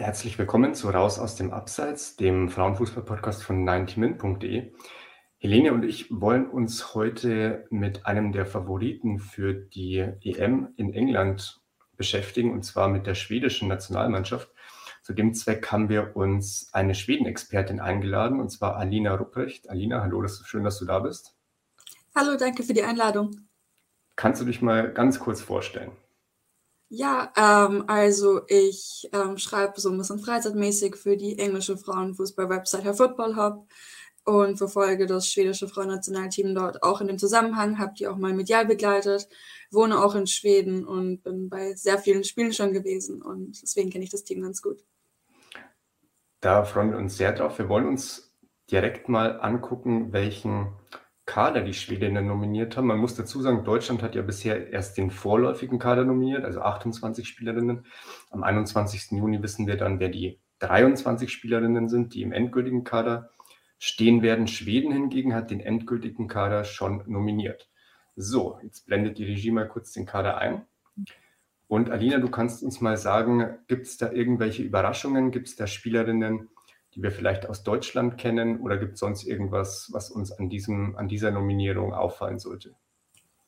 Herzlich 0.00 0.38
willkommen 0.38 0.74
zu 0.74 0.88
Raus 0.88 1.18
aus 1.18 1.36
dem 1.36 1.52
Abseits, 1.52 2.16
dem 2.16 2.48
Frauenfußball-Podcast 2.48 3.42
von 3.42 3.68
90min.de. 3.68 4.72
Helene 5.36 5.74
und 5.74 5.84
ich 5.84 6.06
wollen 6.10 6.48
uns 6.48 6.94
heute 6.94 7.66
mit 7.68 8.06
einem 8.06 8.32
der 8.32 8.46
Favoriten 8.46 9.18
für 9.18 9.52
die 9.52 9.98
EM 9.98 10.72
in 10.78 10.94
England 10.94 11.60
beschäftigen, 11.98 12.50
und 12.50 12.62
zwar 12.62 12.88
mit 12.88 13.06
der 13.06 13.14
schwedischen 13.14 13.68
Nationalmannschaft. 13.68 14.48
Zu 15.02 15.12
dem 15.12 15.34
Zweck 15.34 15.70
haben 15.70 15.90
wir 15.90 16.16
uns 16.16 16.70
eine 16.72 16.94
Schweden-Expertin 16.94 17.78
eingeladen, 17.78 18.40
und 18.40 18.48
zwar 18.48 18.76
Alina 18.76 19.14
Rupprecht. 19.14 19.68
Alina, 19.68 20.00
hallo, 20.00 20.22
das 20.22 20.40
ist 20.40 20.48
schön, 20.48 20.64
dass 20.64 20.78
du 20.78 20.86
da 20.86 21.00
bist. 21.00 21.36
Hallo, 22.14 22.38
danke 22.38 22.62
für 22.62 22.72
die 22.72 22.84
Einladung. 22.84 23.36
Kannst 24.16 24.40
du 24.40 24.46
dich 24.46 24.62
mal 24.62 24.94
ganz 24.94 25.20
kurz 25.20 25.42
vorstellen? 25.42 25.92
Ja, 26.92 27.32
ähm, 27.36 27.84
also 27.86 28.40
ich 28.48 29.08
ähm, 29.12 29.38
schreibe 29.38 29.80
so 29.80 29.90
ein 29.90 29.98
bisschen 29.98 30.18
freizeitmäßig 30.18 30.96
für 30.96 31.16
die 31.16 31.38
englische 31.38 31.76
Frauenfußball-Website 31.76 32.82
Her 32.82 32.94
Football 32.94 33.36
Hub 33.36 33.68
und 34.24 34.58
verfolge 34.58 35.06
das 35.06 35.28
schwedische 35.28 35.68
Frauennationalteam 35.68 36.52
dort 36.52 36.82
auch 36.82 37.00
in 37.00 37.06
dem 37.06 37.18
Zusammenhang, 37.18 37.78
habe 37.78 37.94
die 37.96 38.08
auch 38.08 38.16
mal 38.16 38.34
medial 38.34 38.66
begleitet, 38.66 39.28
wohne 39.70 40.04
auch 40.04 40.16
in 40.16 40.26
Schweden 40.26 40.84
und 40.84 41.22
bin 41.22 41.48
bei 41.48 41.74
sehr 41.74 41.98
vielen 41.98 42.24
Spielen 42.24 42.52
schon 42.52 42.72
gewesen 42.72 43.22
und 43.22 43.62
deswegen 43.62 43.90
kenne 43.90 44.02
ich 44.02 44.10
das 44.10 44.24
Team 44.24 44.42
ganz 44.42 44.60
gut. 44.60 44.84
Da 46.40 46.64
freuen 46.64 46.90
wir 46.90 46.98
uns 46.98 47.16
sehr 47.16 47.32
drauf. 47.32 47.56
Wir 47.58 47.68
wollen 47.68 47.86
uns 47.86 48.34
direkt 48.68 49.08
mal 49.08 49.40
angucken, 49.40 50.12
welchen 50.12 50.72
Kader 51.30 51.60
die 51.60 51.74
Schwedinnen 51.74 52.26
nominiert 52.26 52.76
haben. 52.76 52.88
Man 52.88 52.98
muss 52.98 53.14
dazu 53.14 53.40
sagen, 53.40 53.62
Deutschland 53.62 54.02
hat 54.02 54.16
ja 54.16 54.22
bisher 54.22 54.72
erst 54.72 54.98
den 54.98 55.12
vorläufigen 55.12 55.78
Kader 55.78 56.04
nominiert, 56.04 56.44
also 56.44 56.60
28 56.60 57.28
Spielerinnen. 57.28 57.86
Am 58.30 58.42
21. 58.42 59.12
Juni 59.12 59.40
wissen 59.40 59.68
wir 59.68 59.76
dann, 59.76 60.00
wer 60.00 60.08
die 60.08 60.40
23 60.58 61.30
Spielerinnen 61.30 61.88
sind, 61.88 62.14
die 62.14 62.22
im 62.22 62.32
endgültigen 62.32 62.82
Kader 62.82 63.30
stehen 63.78 64.22
werden. 64.22 64.48
Schweden 64.48 64.90
hingegen 64.90 65.32
hat 65.32 65.52
den 65.52 65.60
endgültigen 65.60 66.26
Kader 66.26 66.64
schon 66.64 67.04
nominiert. 67.06 67.70
So, 68.16 68.58
jetzt 68.64 68.86
blendet 68.86 69.16
die 69.18 69.24
Regie 69.24 69.52
mal 69.52 69.68
kurz 69.68 69.92
den 69.92 70.06
Kader 70.06 70.38
ein. 70.38 70.66
Und 71.68 71.90
Alina, 71.90 72.18
du 72.18 72.28
kannst 72.28 72.64
uns 72.64 72.80
mal 72.80 72.96
sagen, 72.96 73.56
gibt 73.68 73.86
es 73.86 73.96
da 73.96 74.10
irgendwelche 74.10 74.64
Überraschungen? 74.64 75.30
Gibt 75.30 75.46
es 75.46 75.54
da 75.54 75.68
Spielerinnen, 75.68 76.48
die 76.94 77.02
wir 77.02 77.12
vielleicht 77.12 77.48
aus 77.48 77.62
Deutschland 77.62 78.18
kennen 78.18 78.60
oder 78.60 78.76
gibt 78.76 78.94
es 78.94 79.00
sonst 79.00 79.24
irgendwas, 79.24 79.88
was 79.92 80.10
uns 80.10 80.32
an, 80.32 80.48
diesem, 80.48 80.96
an 80.96 81.08
dieser 81.08 81.30
Nominierung 81.30 81.94
auffallen 81.94 82.38
sollte? 82.38 82.74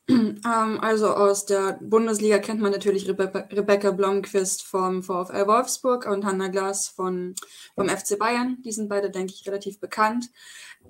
Ähm, 0.45 0.81
also 0.81 1.15
aus 1.15 1.47
der 1.47 1.79
Bundesliga 1.81 2.39
kennt 2.41 2.61
man 2.61 2.73
natürlich 2.73 3.09
Rebe 3.09 3.47
Rebecca 3.53 3.93
Blomqvist 3.93 4.65
vom 4.65 5.05
VfL 5.05 5.47
Wolfsburg 5.47 6.07
und 6.07 6.25
Hanna 6.25 6.49
Glas 6.49 6.89
von, 6.89 7.37
vom 7.77 7.89
FC 7.89 8.19
Bayern. 8.19 8.59
Die 8.65 8.73
sind 8.73 8.89
beide, 8.89 9.11
denke 9.11 9.33
ich, 9.33 9.47
relativ 9.47 9.79
bekannt. 9.79 10.31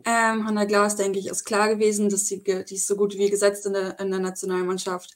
Ähm, 0.06 0.46
Hanna 0.46 0.64
Glas, 0.64 0.96
denke 0.96 1.18
ich, 1.18 1.28
ist 1.28 1.44
klar 1.44 1.68
gewesen, 1.68 2.08
dass 2.08 2.26
sie 2.26 2.42
die 2.42 2.74
ist 2.74 2.86
so 2.86 2.96
gut 2.96 3.14
wie 3.18 3.28
gesetzt 3.28 3.66
in 3.66 3.74
der, 3.74 4.00
in 4.00 4.10
der 4.10 4.20
Nationalmannschaft. 4.20 5.14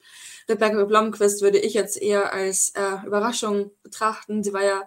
Rebecca 0.48 0.84
Blomqvist 0.84 1.40
würde 1.40 1.58
ich 1.58 1.72
jetzt 1.72 2.00
eher 2.00 2.34
als 2.34 2.74
äh, 2.74 3.06
Überraschung 3.06 3.70
betrachten. 3.82 4.42
Sie 4.42 4.52
war 4.52 4.64
ja 4.64 4.82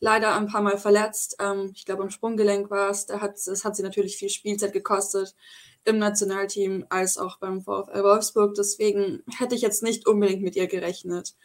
leider 0.00 0.34
ein 0.34 0.46
paar 0.46 0.62
Mal 0.62 0.78
verletzt. 0.78 1.36
Ähm, 1.40 1.70
ich 1.74 1.84
glaube, 1.84 2.02
am 2.02 2.10
Sprunggelenk 2.10 2.70
war 2.70 2.90
es. 2.90 3.06
Da 3.06 3.20
hat, 3.20 3.34
das 3.46 3.64
hat 3.64 3.76
sie 3.76 3.82
natürlich 3.82 4.16
viel 4.16 4.30
Spielzeit 4.30 4.72
gekostet 4.72 5.36
im 5.84 5.98
Nationalteam 5.98 6.86
als 6.88 7.16
auch 7.16 7.38
beim 7.38 7.60
VfL 7.62 8.02
Wolfsburg. 8.02 8.54
Deswegen 8.54 9.22
hätte 9.38 9.54
ich 9.54 9.62
jetzt 9.62 9.82
nicht 9.82 10.06
unbedingt 10.06 10.42
mit 10.42 10.56
ihr 10.56 10.66
gerechnet. 10.66 11.36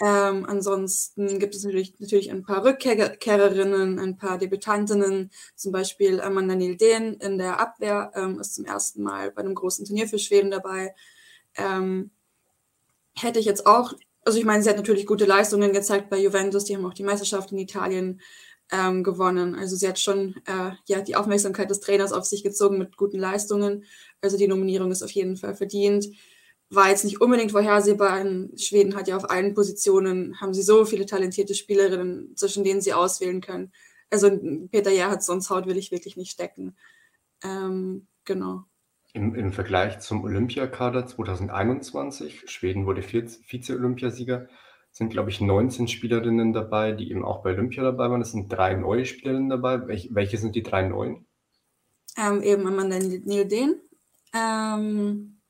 Ähm, 0.00 0.44
ansonsten 0.46 1.38
gibt 1.38 1.54
es 1.54 1.62
natürlich, 1.62 2.00
natürlich 2.00 2.30
ein 2.32 2.42
paar 2.42 2.64
Rückkehrerinnen, 2.64 4.00
ein 4.00 4.16
paar 4.16 4.38
Debütantinnen, 4.38 5.30
zum 5.54 5.70
Beispiel 5.70 6.20
Amanda 6.20 6.54
Nildén 6.54 7.22
in 7.22 7.38
der 7.38 7.60
Abwehr 7.60 8.10
ähm, 8.16 8.40
ist 8.40 8.56
zum 8.56 8.64
ersten 8.64 9.04
Mal 9.04 9.30
bei 9.30 9.42
einem 9.42 9.54
großen 9.54 9.84
Turnier 9.86 10.08
für 10.08 10.18
Schweden 10.18 10.50
dabei. 10.50 10.96
Ähm, 11.56 12.10
hätte 13.16 13.38
ich 13.38 13.46
jetzt 13.46 13.66
auch 13.66 13.94
also 14.24 14.38
ich 14.38 14.44
meine, 14.44 14.62
sie 14.62 14.70
hat 14.70 14.76
natürlich 14.76 15.06
gute 15.06 15.26
Leistungen 15.26 15.72
gezeigt 15.72 16.10
bei 16.10 16.18
Juventus, 16.18 16.64
die 16.64 16.76
haben 16.76 16.86
auch 16.86 16.94
die 16.94 17.02
Meisterschaft 17.02 17.52
in 17.52 17.58
Italien 17.58 18.20
ähm, 18.72 19.04
gewonnen. 19.04 19.54
Also 19.54 19.76
sie 19.76 19.88
hat 19.88 19.98
schon 19.98 20.36
äh, 20.46 20.72
ja, 20.86 21.00
die 21.00 21.16
Aufmerksamkeit 21.16 21.70
des 21.70 21.80
Trainers 21.80 22.12
auf 22.12 22.24
sich 22.24 22.42
gezogen 22.42 22.78
mit 22.78 22.96
guten 22.96 23.18
Leistungen. 23.18 23.84
Also 24.20 24.38
die 24.38 24.48
Nominierung 24.48 24.90
ist 24.90 25.02
auf 25.02 25.10
jeden 25.10 25.36
Fall 25.36 25.54
verdient. 25.54 26.08
War 26.70 26.88
jetzt 26.88 27.04
nicht 27.04 27.20
unbedingt 27.20 27.52
vorhersehbar. 27.52 28.20
In 28.20 28.56
Schweden 28.56 28.96
hat 28.96 29.08
ja 29.08 29.16
auf 29.16 29.30
allen 29.30 29.54
Positionen, 29.54 30.40
haben 30.40 30.54
sie 30.54 30.62
so 30.62 30.84
viele 30.86 31.06
talentierte 31.06 31.54
Spielerinnen, 31.54 32.36
zwischen 32.36 32.64
denen 32.64 32.80
sie 32.80 32.94
auswählen 32.94 33.40
können. 33.40 33.72
Also 34.10 34.30
Peter 34.70 34.90
Jahr 34.90 35.20
sonst 35.20 35.50
Haut 35.50 35.66
will 35.66 35.76
ich 35.76 35.90
wirklich 35.90 36.16
nicht 36.16 36.32
stecken. 36.32 36.76
Ähm, 37.42 38.06
genau. 38.24 38.64
Im, 39.14 39.36
Im 39.36 39.52
Vergleich 39.52 40.00
zum 40.00 40.24
Olympiakader 40.24 41.06
2021, 41.06 42.50
Schweden 42.50 42.84
wurde 42.84 43.00
Vize-Olympiasieger, 43.00 44.48
sind, 44.90 45.10
glaube 45.10 45.30
ich, 45.30 45.40
19 45.40 45.86
Spielerinnen 45.86 46.52
dabei, 46.52 46.90
die 46.90 47.12
eben 47.12 47.24
auch 47.24 47.44
bei 47.44 47.50
Olympia 47.50 47.84
dabei 47.84 48.10
waren. 48.10 48.20
Es 48.20 48.32
sind 48.32 48.48
drei 48.48 48.74
neue 48.74 49.06
Spielerinnen 49.06 49.48
dabei. 49.48 49.86
Welche, 49.86 50.12
welche 50.16 50.36
sind 50.36 50.56
die 50.56 50.64
drei 50.64 50.82
neuen? 50.82 51.26
Ähm, 52.16 52.42
eben 52.42 52.66
Amanda 52.66 52.96
Nildén. 52.96 53.76
Ähm, 54.34 55.40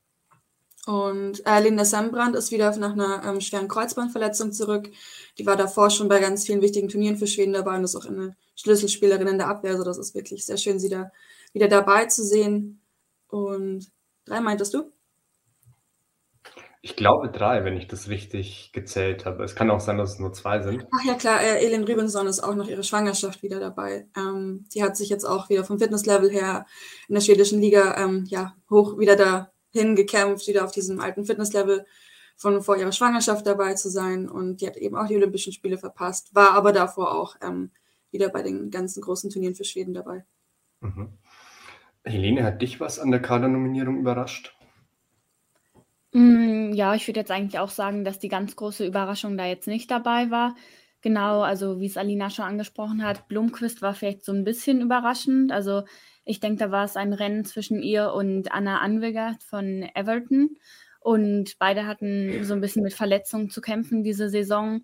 und 0.85 1.43
äh, 1.47 1.59
Linda 1.59 1.85
Sambrand 1.85 2.35
ist 2.35 2.51
wieder 2.51 2.75
nach 2.77 2.93
einer 2.93 3.23
ähm, 3.25 3.41
schweren 3.41 3.67
Kreuzbandverletzung 3.67 4.51
zurück. 4.51 4.91
Die 5.39 5.45
war 5.47 5.55
davor 5.55 5.89
schon 5.89 6.07
bei 6.07 6.19
ganz 6.19 6.45
vielen 6.45 6.61
wichtigen 6.61 6.87
Turnieren 6.87 7.17
für 7.17 7.25
Schweden 7.25 7.53
dabei 7.53 7.77
und 7.77 7.83
ist 7.83 7.95
auch 7.95 8.05
eine 8.05 8.35
Schlüsselspielerin 8.55 9.27
in 9.27 9.37
der 9.39 9.47
Abwehr. 9.47 9.71
Also 9.71 9.83
das 9.83 9.97
ist 9.97 10.13
wirklich 10.13 10.45
sehr 10.45 10.57
schön, 10.57 10.77
sie 10.77 10.89
da 10.89 11.11
wieder 11.51 11.67
dabei 11.67 12.05
zu 12.05 12.23
sehen. 12.23 12.81
Und 13.27 13.91
drei 14.25 14.41
meintest 14.41 14.73
du? 14.73 14.91
Ich 16.81 16.95
glaube 16.95 17.31
drei, 17.31 17.63
wenn 17.63 17.75
ich 17.77 17.87
das 17.87 18.09
richtig 18.09 18.71
gezählt 18.71 19.25
habe. 19.25 19.43
Es 19.43 19.55
kann 19.55 19.71
auch 19.71 19.79
sein, 19.79 19.97
dass 19.97 20.13
es 20.13 20.19
nur 20.19 20.33
zwei 20.33 20.61
sind. 20.61 20.85
Ach 20.91 21.03
ja, 21.03 21.15
klar, 21.15 21.41
äh, 21.41 21.65
Elin 21.65 21.83
Rübenson 21.83 22.27
ist 22.27 22.41
auch 22.41 22.53
nach 22.53 22.67
ihrer 22.67 22.83
Schwangerschaft 22.83 23.41
wieder 23.41 23.59
dabei. 23.59 24.07
Ähm, 24.15 24.65
die 24.71 24.83
hat 24.83 24.95
sich 24.95 25.09
jetzt 25.09 25.25
auch 25.25 25.49
wieder 25.49 25.63
vom 25.63 25.79
Fitnesslevel 25.79 26.29
her 26.29 26.67
in 27.07 27.15
der 27.15 27.21
schwedischen 27.21 27.59
Liga 27.59 27.97
ähm, 27.97 28.25
ja, 28.27 28.55
hoch 28.69 28.99
wieder 28.99 29.15
dahin 29.15 29.95
gekämpft, 29.95 30.47
wieder 30.47 30.63
auf 30.63 30.71
diesem 30.71 30.99
alten 30.99 31.25
Fitnesslevel 31.25 31.87
von 32.35 32.61
vor 32.61 32.77
ihrer 32.77 32.91
Schwangerschaft 32.91 33.47
dabei 33.47 33.73
zu 33.73 33.89
sein. 33.89 34.29
Und 34.29 34.61
die 34.61 34.67
hat 34.67 34.77
eben 34.77 34.95
auch 34.95 35.07
die 35.07 35.15
Olympischen 35.15 35.53
Spiele 35.53 35.79
verpasst, 35.79 36.35
war 36.35 36.51
aber 36.51 36.71
davor 36.71 37.15
auch 37.15 37.35
ähm, 37.41 37.71
wieder 38.11 38.29
bei 38.29 38.43
den 38.43 38.69
ganzen 38.69 39.01
großen 39.01 39.31
Turnieren 39.31 39.55
für 39.55 39.63
Schweden 39.63 39.95
dabei. 39.95 40.23
Mhm. 40.81 41.17
Helene, 42.05 42.43
hat 42.43 42.61
dich 42.61 42.79
was 42.79 42.99
an 42.99 43.11
der 43.11 43.21
Kadernominierung 43.21 43.99
überrascht? 43.99 44.55
Mm, 46.13 46.71
ja, 46.73 46.95
ich 46.95 47.07
würde 47.07 47.19
jetzt 47.19 47.31
eigentlich 47.31 47.59
auch 47.59 47.69
sagen, 47.69 48.05
dass 48.05 48.19
die 48.19 48.29
ganz 48.29 48.55
große 48.55 48.85
Überraschung 48.85 49.37
da 49.37 49.45
jetzt 49.45 49.67
nicht 49.67 49.91
dabei 49.91 50.31
war. 50.31 50.55
Genau, 51.01 51.41
also 51.41 51.79
wie 51.79 51.87
es 51.87 51.97
Alina 51.97 52.29
schon 52.29 52.45
angesprochen 52.45 53.03
hat, 53.03 53.27
Blomqvist 53.27 53.81
war 53.81 53.93
vielleicht 53.93 54.23
so 54.23 54.31
ein 54.31 54.43
bisschen 54.43 54.81
überraschend. 54.81 55.51
Also 55.51 55.83
ich 56.23 56.39
denke, 56.39 56.57
da 56.57 56.71
war 56.71 56.85
es 56.85 56.95
ein 56.95 57.13
Rennen 57.13 57.45
zwischen 57.45 57.81
ihr 57.81 58.13
und 58.13 58.51
Anna 58.51 58.79
Anwegert 58.79 59.43
von 59.43 59.83
Everton. 59.93 60.57
Und 60.99 61.59
beide 61.59 61.85
hatten 61.85 62.43
so 62.43 62.53
ein 62.55 62.61
bisschen 62.61 62.81
mit 62.81 62.93
Verletzungen 62.93 63.49
zu 63.49 63.61
kämpfen 63.61 64.03
diese 64.03 64.29
Saison. 64.29 64.81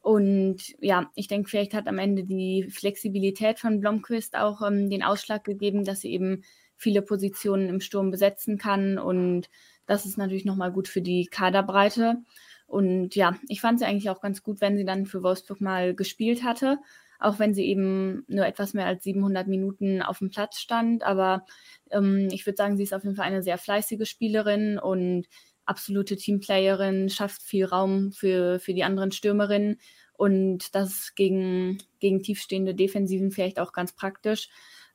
Und 0.00 0.58
ja, 0.80 1.10
ich 1.14 1.28
denke, 1.28 1.48
vielleicht 1.48 1.74
hat 1.74 1.88
am 1.88 1.98
Ende 1.98 2.24
die 2.24 2.68
Flexibilität 2.70 3.58
von 3.58 3.80
Blomqvist 3.80 4.36
auch 4.36 4.60
ähm, 4.62 4.90
den 4.90 5.02
Ausschlag 5.02 5.44
gegeben, 5.44 5.84
dass 5.84 6.02
sie 6.02 6.12
eben 6.12 6.44
viele 6.76 7.02
Positionen 7.02 7.68
im 7.68 7.80
Sturm 7.80 8.10
besetzen 8.10 8.58
kann. 8.58 8.98
Und 8.98 9.48
das 9.86 10.06
ist 10.06 10.18
natürlich 10.18 10.44
nochmal 10.44 10.72
gut 10.72 10.88
für 10.88 11.02
die 11.02 11.26
Kaderbreite. 11.26 12.18
Und 12.66 13.14
ja, 13.14 13.36
ich 13.48 13.60
fand 13.60 13.78
sie 13.78 13.84
eigentlich 13.84 14.10
auch 14.10 14.20
ganz 14.20 14.42
gut, 14.42 14.60
wenn 14.60 14.76
sie 14.76 14.84
dann 14.84 15.06
für 15.06 15.22
Wolfsburg 15.22 15.60
mal 15.60 15.94
gespielt 15.94 16.42
hatte, 16.42 16.78
auch 17.20 17.38
wenn 17.38 17.54
sie 17.54 17.66
eben 17.66 18.24
nur 18.26 18.46
etwas 18.46 18.74
mehr 18.74 18.86
als 18.86 19.04
700 19.04 19.46
Minuten 19.46 20.02
auf 20.02 20.18
dem 20.18 20.30
Platz 20.30 20.58
stand. 20.58 21.02
Aber 21.04 21.44
ähm, 21.90 22.28
ich 22.32 22.46
würde 22.46 22.56
sagen, 22.56 22.76
sie 22.76 22.82
ist 22.82 22.94
auf 22.94 23.04
jeden 23.04 23.16
Fall 23.16 23.26
eine 23.26 23.42
sehr 23.42 23.58
fleißige 23.58 24.08
Spielerin 24.08 24.78
und 24.78 25.26
absolute 25.66 26.16
Teamplayerin, 26.16 27.08
schafft 27.08 27.42
viel 27.42 27.64
Raum 27.64 28.12
für, 28.12 28.58
für 28.60 28.74
die 28.74 28.84
anderen 28.84 29.12
Stürmerinnen. 29.12 29.78
Und 30.16 30.74
das 30.74 31.14
gegen, 31.16 31.78
gegen 31.98 32.22
tiefstehende 32.22 32.74
Defensiven 32.74 33.30
vielleicht 33.30 33.58
auch 33.58 33.72
ganz 33.72 33.94
praktisch. 33.94 34.48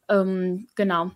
Ähm, 0.08 0.68
genau. 0.76 1.12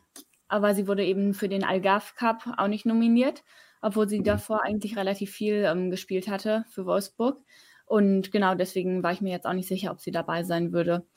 Aber 0.54 0.76
sie 0.76 0.88
wurde 0.88 1.04
eben 1.04 1.34
für 1.34 1.50
den 1.50 1.64
Algarve 1.64 2.14
Cup 2.16 2.44
auch 2.58 2.68
nicht 2.68 2.86
nominiert, 2.86 3.44
obwohl 3.82 4.08
sie 4.08 4.22
davor 4.22 4.64
eigentlich 4.64 4.96
relativ 4.96 5.32
viel 5.32 5.64
ähm, 5.66 5.90
gespielt 5.90 6.28
hatte 6.28 6.64
für 6.70 6.86
Wolfsburg. 6.86 7.40
Und 7.88 8.32
genau 8.32 8.54
deswegen 8.54 9.02
war 9.02 9.14
ich 9.14 9.22
mir 9.22 9.32
jetzt 9.32 9.48
auch 9.48 9.54
nicht 9.54 9.68
sicher, 9.68 9.90
ob 9.90 10.00
sie 10.00 10.12
dabei 10.12 10.44
sein 10.44 10.72
würde. 10.72 11.08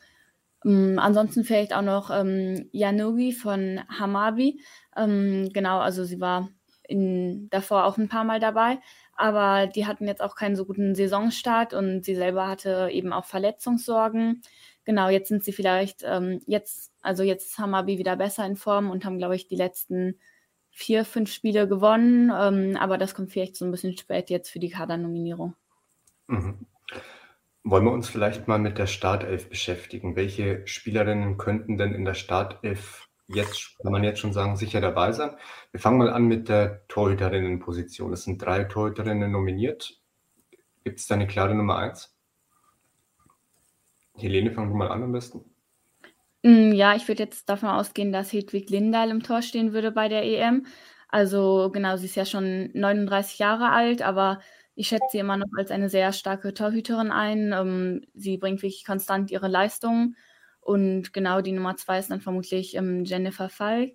Ähm, 0.64 0.98
ansonsten 0.98 1.44
vielleicht 1.44 1.74
auch 1.74 1.82
noch 1.82 2.10
ähm, 2.10 2.70
Janogi 2.72 3.32
von 3.32 3.82
Hamabi. 3.90 4.58
Ähm, 4.96 5.50
genau, 5.52 5.80
also 5.80 6.04
sie 6.04 6.18
war 6.18 6.48
in, 6.88 7.50
davor 7.50 7.84
auch 7.84 7.98
ein 7.98 8.08
paar 8.08 8.24
Mal 8.24 8.40
dabei, 8.40 8.78
aber 9.16 9.66
die 9.66 9.84
hatten 9.84 10.06
jetzt 10.06 10.22
auch 10.22 10.34
keinen 10.34 10.56
so 10.56 10.64
guten 10.64 10.94
Saisonstart 10.94 11.74
und 11.74 12.06
sie 12.06 12.14
selber 12.14 12.48
hatte 12.48 12.88
eben 12.90 13.12
auch 13.12 13.26
Verletzungssorgen. 13.26 14.40
Genau, 14.86 15.10
jetzt 15.10 15.28
sind 15.28 15.44
sie 15.44 15.52
vielleicht, 15.52 16.04
ähm, 16.04 16.40
jetzt, 16.46 16.92
also 17.06 17.22
jetzt 17.22 17.46
ist 17.46 17.58
Hamabi 17.58 17.98
wieder 17.98 18.16
besser 18.16 18.44
in 18.44 18.56
Form 18.56 18.90
und 18.90 19.04
haben, 19.04 19.18
glaube 19.18 19.36
ich, 19.36 19.48
die 19.48 19.56
letzten 19.56 20.18
vier, 20.70 21.04
fünf 21.06 21.32
Spiele 21.32 21.66
gewonnen, 21.66 22.30
ähm, 22.38 22.76
aber 22.76 22.98
das 22.98 23.14
kommt 23.14 23.32
vielleicht 23.32 23.56
so 23.56 23.64
ein 23.64 23.70
bisschen 23.70 23.96
spät 23.96 24.28
jetzt 24.28 24.50
für 24.50 24.58
die 24.58 24.68
Kadernominierung. 24.68 25.54
Mhm. 26.26 26.66
Wollen 27.64 27.84
wir 27.84 27.92
uns 27.92 28.08
vielleicht 28.08 28.46
mal 28.46 28.58
mit 28.58 28.76
der 28.78 28.86
Startelf 28.86 29.48
beschäftigen? 29.48 30.16
Welche 30.16 30.66
Spielerinnen 30.66 31.38
könnten 31.38 31.78
denn 31.78 31.94
in 31.94 32.04
der 32.04 32.14
Startelf 32.14 33.08
jetzt, 33.26 33.78
kann 33.78 33.92
man 33.92 34.04
jetzt 34.04 34.20
schon 34.20 34.32
sagen, 34.32 34.56
sicher 34.56 34.80
dabei 34.80 35.12
sein? 35.12 35.30
Wir 35.70 35.80
fangen 35.80 35.98
mal 35.98 36.10
an 36.10 36.26
mit 36.26 36.48
der 36.48 36.86
Torhüterinnenposition. 36.88 38.12
Es 38.12 38.24
sind 38.24 38.42
drei 38.42 38.64
Torhüterinnen 38.64 39.32
nominiert. 39.32 40.00
Gibt 40.84 41.00
es 41.00 41.06
da 41.06 41.14
eine 41.14 41.26
klare 41.26 41.54
Nummer 41.54 41.78
eins? 41.78 42.14
Helene, 44.14 44.52
fangen 44.52 44.70
wir 44.70 44.76
mal 44.76 44.90
an 44.90 45.02
am 45.02 45.12
besten. 45.12 45.55
Mm, 46.46 46.72
ja, 46.72 46.94
ich 46.94 47.08
würde 47.08 47.24
jetzt 47.24 47.48
davon 47.48 47.68
ausgehen, 47.70 48.12
dass 48.12 48.32
Hedwig 48.32 48.70
Lindahl 48.70 49.10
im 49.10 49.22
Tor 49.22 49.42
stehen 49.42 49.72
würde 49.72 49.90
bei 49.90 50.08
der 50.08 50.22
EM. 50.24 50.66
Also 51.08 51.70
genau, 51.72 51.96
sie 51.96 52.06
ist 52.06 52.14
ja 52.16 52.24
schon 52.24 52.70
39 52.74 53.38
Jahre 53.38 53.70
alt, 53.70 54.02
aber 54.02 54.40
ich 54.76 54.88
schätze 54.88 55.06
sie 55.12 55.18
immer 55.18 55.36
noch 55.36 55.46
als 55.58 55.70
eine 55.70 55.88
sehr 55.88 56.12
starke 56.12 56.54
Torhüterin 56.54 57.10
ein. 57.10 57.52
Ähm, 57.52 58.02
sie 58.14 58.36
bringt 58.38 58.62
wirklich 58.62 58.84
konstant 58.84 59.30
ihre 59.30 59.48
Leistungen. 59.48 60.16
Und 60.60 61.12
genau 61.12 61.40
die 61.40 61.52
Nummer 61.52 61.76
zwei 61.76 61.98
ist 61.98 62.10
dann 62.10 62.20
vermutlich 62.20 62.76
ähm, 62.76 63.04
Jennifer 63.04 63.48
Falk. 63.48 63.92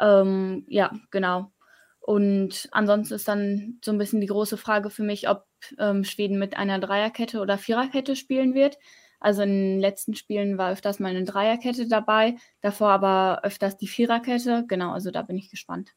Ähm, 0.00 0.64
ja, 0.68 0.92
genau. 1.10 1.52
Und 2.00 2.68
ansonsten 2.72 3.14
ist 3.14 3.28
dann 3.28 3.78
so 3.84 3.92
ein 3.92 3.98
bisschen 3.98 4.20
die 4.20 4.26
große 4.26 4.56
Frage 4.58 4.90
für 4.90 5.02
mich, 5.02 5.28
ob 5.28 5.46
ähm, 5.78 6.04
Schweden 6.04 6.38
mit 6.38 6.56
einer 6.56 6.78
Dreierkette 6.80 7.40
oder 7.40 7.56
Viererkette 7.58 8.16
spielen 8.16 8.54
wird. 8.54 8.76
Also 9.24 9.40
in 9.40 9.48
den 9.48 9.80
letzten 9.80 10.14
Spielen 10.14 10.58
war 10.58 10.70
öfters 10.70 11.00
mal 11.00 11.08
eine 11.08 11.24
Dreierkette 11.24 11.88
dabei, 11.88 12.36
davor 12.60 12.90
aber 12.90 13.40
öfters 13.42 13.78
die 13.78 13.88
Viererkette. 13.88 14.66
Genau, 14.68 14.92
also 14.92 15.10
da 15.10 15.22
bin 15.22 15.38
ich 15.38 15.50
gespannt. 15.50 15.94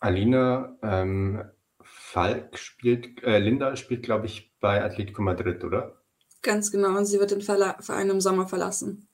Alina, 0.00 0.74
ähm, 0.82 1.44
Falk 1.82 2.56
spielt, 2.56 3.22
äh, 3.24 3.38
Linda 3.38 3.76
spielt, 3.76 4.02
glaube 4.04 4.24
ich, 4.24 4.54
bei 4.58 4.82
Atletico 4.82 5.20
Madrid, 5.20 5.64
oder? 5.64 6.00
Ganz 6.40 6.72
genau, 6.72 6.96
und 6.96 7.04
sie 7.04 7.20
wird 7.20 7.32
den 7.32 7.42
Verein 7.42 8.08
im 8.08 8.22
Sommer 8.22 8.46
verlassen. 8.46 9.06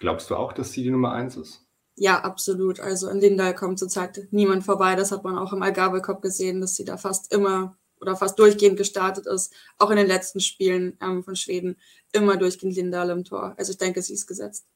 Glaubst 0.00 0.28
du 0.28 0.34
auch, 0.34 0.52
dass 0.52 0.72
sie 0.72 0.82
die 0.82 0.90
Nummer 0.90 1.12
1 1.12 1.36
ist? 1.36 1.64
Ja, 1.94 2.18
absolut. 2.24 2.80
Also 2.80 3.10
in 3.10 3.20
Linda 3.20 3.52
kommt 3.52 3.78
zurzeit 3.78 4.26
niemand 4.32 4.64
vorbei. 4.64 4.96
Das 4.96 5.12
hat 5.12 5.22
man 5.22 5.38
auch 5.38 5.52
im 5.52 5.62
Algarve 5.62 6.02
Cup 6.02 6.20
gesehen, 6.20 6.60
dass 6.60 6.74
sie 6.74 6.84
da 6.84 6.96
fast 6.96 7.32
immer 7.32 7.76
oder 8.02 8.16
fast 8.16 8.38
durchgehend 8.38 8.76
gestartet 8.76 9.26
ist. 9.26 9.54
Auch 9.78 9.90
in 9.90 9.96
den 9.96 10.06
letzten 10.06 10.40
Spielen 10.40 10.98
ähm, 11.00 11.22
von 11.22 11.36
Schweden 11.36 11.76
immer 12.12 12.36
durchgehend 12.36 12.76
Lindahl 12.76 13.08
im 13.10 13.24
Tor. 13.24 13.54
Also 13.56 13.72
ich 13.72 13.78
denke, 13.78 14.02
sie 14.02 14.14
ist 14.14 14.26
gesetzt. 14.26 14.66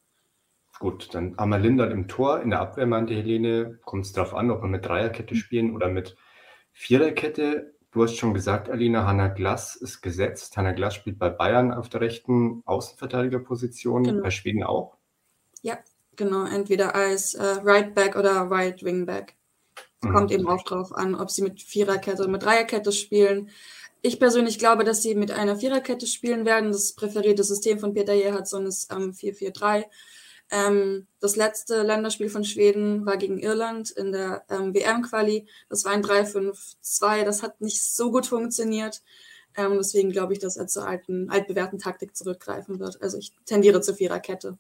Gut, 0.79 1.09
dann 1.13 1.37
haben 1.37 1.51
wir 1.51 1.59
Lindahl 1.59 1.91
im 1.91 2.07
Tor. 2.07 2.41
In 2.41 2.51
der 2.51 2.61
Abwehr 2.61 2.87
meinte 2.87 3.15
Helene, 3.15 3.79
kommt 3.85 4.07
es 4.07 4.13
darauf 4.13 4.35
an, 4.35 4.51
ob 4.51 4.63
wir 4.63 4.69
mit 4.69 4.87
Dreierkette 4.87 5.35
spielen 5.35 5.75
oder 5.75 5.89
mit 5.89 6.17
Viererkette, 6.73 7.75
du 7.93 8.03
hast 8.03 8.17
schon 8.17 8.35
gesagt, 8.35 8.69
Alina, 8.69 9.07
Hanna 9.07 9.29
Glass 9.29 9.77
ist 9.77 10.03
gesetzt. 10.03 10.59
Hanna 10.59 10.73
Glass 10.73 10.95
spielt 10.95 11.19
bei 11.19 11.31
Bayern 11.31 11.73
auf 11.73 11.89
der 11.89 12.03
rechten 12.03 12.63
Außenverteidigerposition, 12.67 14.05
genau. 14.05 14.23
bei 14.23 14.31
Schweden 14.31 14.63
auch. 14.63 14.99
Ja, 15.63 15.79
genau, 16.15 16.45
entweder 16.45 16.95
als 16.95 17.33
äh, 17.33 17.43
Right 17.63 17.95
Back 17.95 18.17
oder 18.17 18.51
Right 18.51 18.85
Wing 18.85 19.07
Back. 19.07 19.37
Es 20.03 20.09
mhm. 20.09 20.13
kommt 20.13 20.31
eben 20.33 20.49
auch 20.49 20.63
darauf 20.63 20.95
an, 20.95 21.15
ob 21.15 21.31
sie 21.31 21.43
mit 21.43 21.63
Viererkette 21.63 22.23
oder 22.23 22.31
mit 22.31 22.43
Dreierkette 22.43 22.93
spielen. 22.93 23.51
Ich 24.03 24.21
persönlich 24.21 24.59
glaube, 24.59 24.85
dass 24.85 25.03
sie 25.03 25.15
mit 25.15 25.33
einer 25.33 25.57
Viererkette 25.57 26.07
spielen 26.07 26.45
werden. 26.45 26.71
Das 26.71 26.93
präferierte 26.93 27.45
System 27.45 27.79
von 27.79 27.95
Peter 27.95 28.15
Gerhardsson 28.15 28.67
ist 28.67 28.93
ähm, 28.93 29.13
4-4-3. 29.13 29.85
Ähm, 30.51 31.07
das 31.21 31.35
letzte 31.35 31.83
Länderspiel 31.83 32.29
von 32.29 32.45
Schweden 32.45 33.05
war 33.05 33.17
gegen 33.17 33.39
Irland 33.39 33.91
in 33.91 34.13
der 34.13 34.45
ähm, 34.49 34.75
WM-Quali. 34.75 35.49
Das 35.69 35.85
war 35.85 35.93
ein 35.93 36.05
3-5-2. 36.05 37.25
Das 37.25 37.43
hat 37.43 37.61
nicht 37.61 37.83
so 37.83 38.13
gut 38.13 38.27
funktioniert. 38.27 39.03
Ähm, 39.57 39.75
deswegen 39.79 40.13
glaube 40.13 40.35
ich, 40.35 40.39
dass 40.39 40.57
er 40.57 40.67
zur 40.69 40.87
alten, 40.87 41.31
altbewährten 41.31 41.79
Taktik 41.79 42.15
zurückgreifen 42.15 42.79
wird. 42.79 43.03
Also 43.03 43.19
ich 43.19 43.33
tendiere 43.47 43.81
zur 43.81 43.97
Viererkette. 43.97 44.59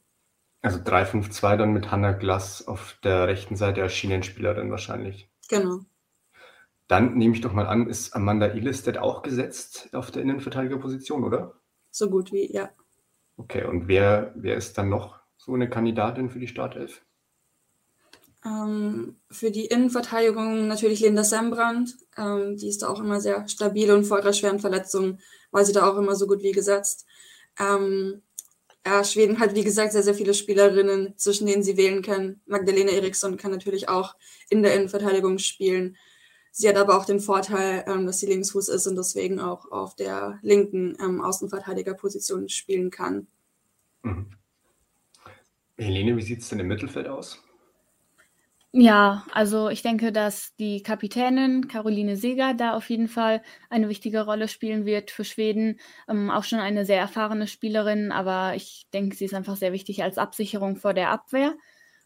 Also 0.67 0.81
3-5-2 0.81 1.57
dann 1.57 1.73
mit 1.73 1.93
Hannah 1.93 2.11
Glass 2.11 2.67
auf 2.67 2.99
der 3.05 3.29
rechten 3.29 3.55
Seite 3.55 3.83
als 3.83 3.93
Schienenspielerin 3.93 4.73
wahrscheinlich. 4.73 5.31
Genau. 5.49 5.83
Dann 6.89 7.15
nehme 7.15 7.37
ich 7.37 7.41
doch 7.41 7.53
mal 7.53 7.69
an, 7.69 7.89
ist 7.89 8.17
Amanda 8.17 8.53
Ilestedt 8.53 8.99
auch 8.99 9.23
gesetzt 9.23 9.89
auf 9.93 10.11
der 10.11 10.23
Innenverteidigerposition, 10.23 11.23
oder? 11.23 11.61
So 11.93 12.11
gut 12.11 12.33
wie, 12.33 12.53
ja. 12.53 12.71
Okay, 13.37 13.65
und 13.65 13.87
wer, 13.87 14.33
wer 14.35 14.57
ist 14.57 14.77
dann 14.77 14.89
noch 14.89 15.21
so 15.37 15.55
eine 15.55 15.71
Kandidatin 15.71 16.31
für 16.31 16.41
die 16.41 16.49
Startelf? 16.49 17.01
Ähm, 18.45 19.21
für 19.31 19.53
die 19.53 19.67
Innenverteidigung 19.67 20.67
natürlich 20.67 20.99
Linda 20.99 21.23
Sembrand. 21.23 21.95
Ähm, 22.17 22.57
die 22.57 22.67
ist 22.67 22.83
da 22.83 22.89
auch 22.89 22.99
immer 22.99 23.21
sehr 23.21 23.47
stabil 23.47 23.93
und 23.93 24.03
vor 24.03 24.19
ihrer 24.19 24.33
schweren 24.33 24.59
Verletzung 24.59 25.21
war 25.53 25.65
sie 25.65 25.73
da 25.73 25.89
auch 25.89 25.97
immer 25.97 26.17
so 26.17 26.27
gut 26.27 26.43
wie 26.43 26.51
gesetzt. 26.51 27.07
Ähm, 27.57 28.23
ja, 28.87 29.03
Schweden 29.03 29.41
hat, 29.41 29.57
wie 29.57 29.65
gesagt, 29.65 29.93
sehr, 29.93 30.05
sehr 30.05 30.15
viele 30.15 30.33
Spielerinnen, 30.33 31.19
zwischen 31.19 31.47
denen 31.49 31.65
sie 31.65 31.77
wählen 31.77 32.03
können. 32.03 32.41
Magdalena 32.47 32.93
Eriksson 32.93 33.37
kann 33.37 33.51
natürlich 33.51 33.89
auch 33.89 34.15
in 34.49 34.63
der 34.63 34.75
Innenverteidigung 34.75 35.39
spielen. 35.39 35.97
Sie 36.53 36.69
hat 36.69 36.77
aber 36.77 36.97
auch 36.97 37.05
den 37.05 37.19
Vorteil, 37.19 37.85
ähm, 37.89 38.07
dass 38.07 38.21
sie 38.21 38.27
Linksfuß 38.27 38.69
ist 38.69 38.87
und 38.87 38.95
deswegen 38.95 39.41
auch 39.41 39.73
auf 39.73 39.97
der 39.97 40.39
linken 40.43 40.97
ähm, 41.01 41.21
Außenverteidigerposition 41.21 42.49
spielen 42.49 42.91
kann. 42.91 43.27
Mhm. 44.03 44.27
Helene, 45.77 46.17
wie 46.17 46.23
sieht 46.23 46.41
es 46.41 46.49
denn 46.49 46.61
im 46.61 46.69
Mittelfeld 46.69 47.09
aus? 47.09 47.43
Ja, 48.79 49.25
also 49.33 49.71
ich 49.71 49.81
denke, 49.81 50.13
dass 50.13 50.55
die 50.57 50.83
Kapitänin 50.83 51.67
Caroline 51.67 52.15
Seger 52.17 52.53
da 52.53 52.75
auf 52.77 52.91
jeden 52.91 53.09
Fall 53.09 53.41
eine 53.71 53.89
wichtige 53.89 54.25
Rolle 54.27 54.49
spielen 54.49 54.85
wird 54.85 55.11
für 55.11 55.25
Schweden. 55.25 55.81
Ähm, 56.09 56.31
auch 56.31 56.45
schon 56.45 56.59
eine 56.59 56.85
sehr 56.85 56.99
erfahrene 57.01 57.47
Spielerin, 57.47 58.13
aber 58.13 58.55
ich 58.55 58.87
denke, 58.93 59.17
sie 59.17 59.25
ist 59.25 59.33
einfach 59.35 59.57
sehr 59.57 59.73
wichtig 59.73 60.03
als 60.03 60.19
Absicherung 60.19 60.77
vor 60.77 60.93
der 60.93 61.11
Abwehr. 61.11 61.55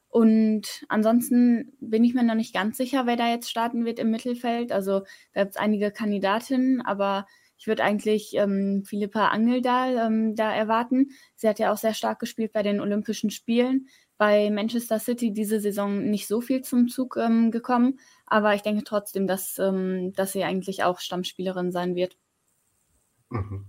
Und 0.08 0.84
ansonsten 0.88 1.72
bin 1.80 2.04
ich 2.04 2.14
mir 2.14 2.22
noch 2.22 2.34
nicht 2.36 2.54
ganz 2.54 2.76
sicher, 2.76 3.04
wer 3.06 3.16
da 3.16 3.28
jetzt 3.28 3.50
starten 3.50 3.84
wird 3.84 3.98
im 3.98 4.10
Mittelfeld. 4.12 4.70
Also 4.72 5.00
da 5.32 5.42
gibt 5.42 5.56
es 5.56 5.60
einige 5.60 5.90
Kandidatinnen, 5.90 6.82
aber 6.82 7.26
ich 7.58 7.66
würde 7.66 7.82
eigentlich 7.84 8.34
ähm, 8.36 8.84
Philippa 8.86 9.28
Angeldal 9.28 9.96
ähm, 9.98 10.34
da 10.36 10.54
erwarten. 10.54 11.10
Sie 11.36 11.48
hat 11.48 11.58
ja 11.58 11.72
auch 11.72 11.76
sehr 11.78 11.94
stark 11.94 12.20
gespielt 12.20 12.52
bei 12.52 12.62
den 12.62 12.80
Olympischen 12.80 13.30
Spielen. 13.30 13.88
Bei 14.20 14.50
Manchester 14.50 14.98
City 14.98 15.32
diese 15.32 15.60
Saison 15.60 16.10
nicht 16.10 16.26
so 16.26 16.42
viel 16.42 16.60
zum 16.60 16.88
Zug 16.88 17.16
ähm, 17.16 17.50
gekommen, 17.50 17.98
aber 18.26 18.54
ich 18.54 18.60
denke 18.60 18.84
trotzdem, 18.84 19.26
dass, 19.26 19.58
ähm, 19.58 20.12
dass 20.12 20.32
sie 20.32 20.44
eigentlich 20.44 20.84
auch 20.84 20.98
Stammspielerin 20.98 21.72
sein 21.72 21.94
wird. 21.94 22.18
Mhm. 23.30 23.64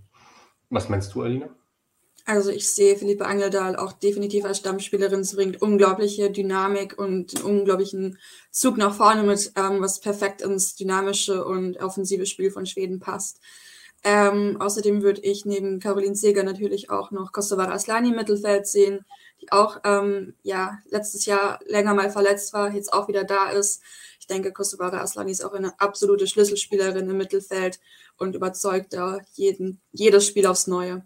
Was 0.68 0.90
meinst 0.90 1.14
du, 1.14 1.22
Alina? 1.22 1.48
Also 2.26 2.50
ich 2.50 2.70
sehe 2.70 2.96
Philippe 2.96 3.24
Angeldal 3.24 3.76
auch 3.76 3.92
definitiv 3.92 4.44
als 4.44 4.58
Stammspielerin. 4.58 5.24
Sie 5.24 5.36
bringt 5.36 5.62
unglaubliche 5.62 6.30
Dynamik 6.30 6.98
und 6.98 7.34
einen 7.34 7.44
unglaublichen 7.60 8.18
Zug 8.50 8.76
nach 8.76 8.94
vorne 8.94 9.22
mit, 9.22 9.52
ähm, 9.56 9.80
was 9.80 10.00
perfekt 10.00 10.42
ins 10.42 10.74
dynamische 10.74 11.46
und 11.46 11.78
offensive 11.78 12.26
Spiel 12.26 12.50
von 12.50 12.66
Schweden 12.66 13.00
passt. 13.00 13.40
Ähm, 14.04 14.60
außerdem 14.60 15.00
würde 15.02 15.22
ich 15.22 15.46
neben 15.46 15.80
Caroline 15.80 16.14
Seger 16.14 16.42
natürlich 16.42 16.90
auch 16.90 17.10
noch 17.10 17.32
Kosova 17.32 17.72
Aslani 17.72 18.10
im 18.10 18.16
Mittelfeld 18.16 18.66
sehen, 18.66 19.06
auch 19.50 19.80
ähm, 19.84 20.34
ja, 20.42 20.78
letztes 20.88 21.26
Jahr 21.26 21.58
länger 21.66 21.94
mal 21.94 22.10
verletzt 22.10 22.52
war, 22.52 22.72
jetzt 22.72 22.92
auch 22.92 23.08
wieder 23.08 23.24
da 23.24 23.50
ist. 23.50 23.82
Ich 24.20 24.26
denke, 24.26 24.52
Kosova 24.52 24.88
Aslani 24.88 25.32
ist 25.32 25.44
auch 25.44 25.54
eine 25.54 25.78
absolute 25.80 26.26
Schlüsselspielerin 26.26 27.10
im 27.10 27.16
Mittelfeld 27.16 27.80
und 28.18 28.36
überzeugt 28.36 28.92
da 28.92 29.20
jeden, 29.34 29.80
jedes 29.90 30.26
Spiel 30.26 30.46
aufs 30.46 30.66
Neue. 30.66 31.04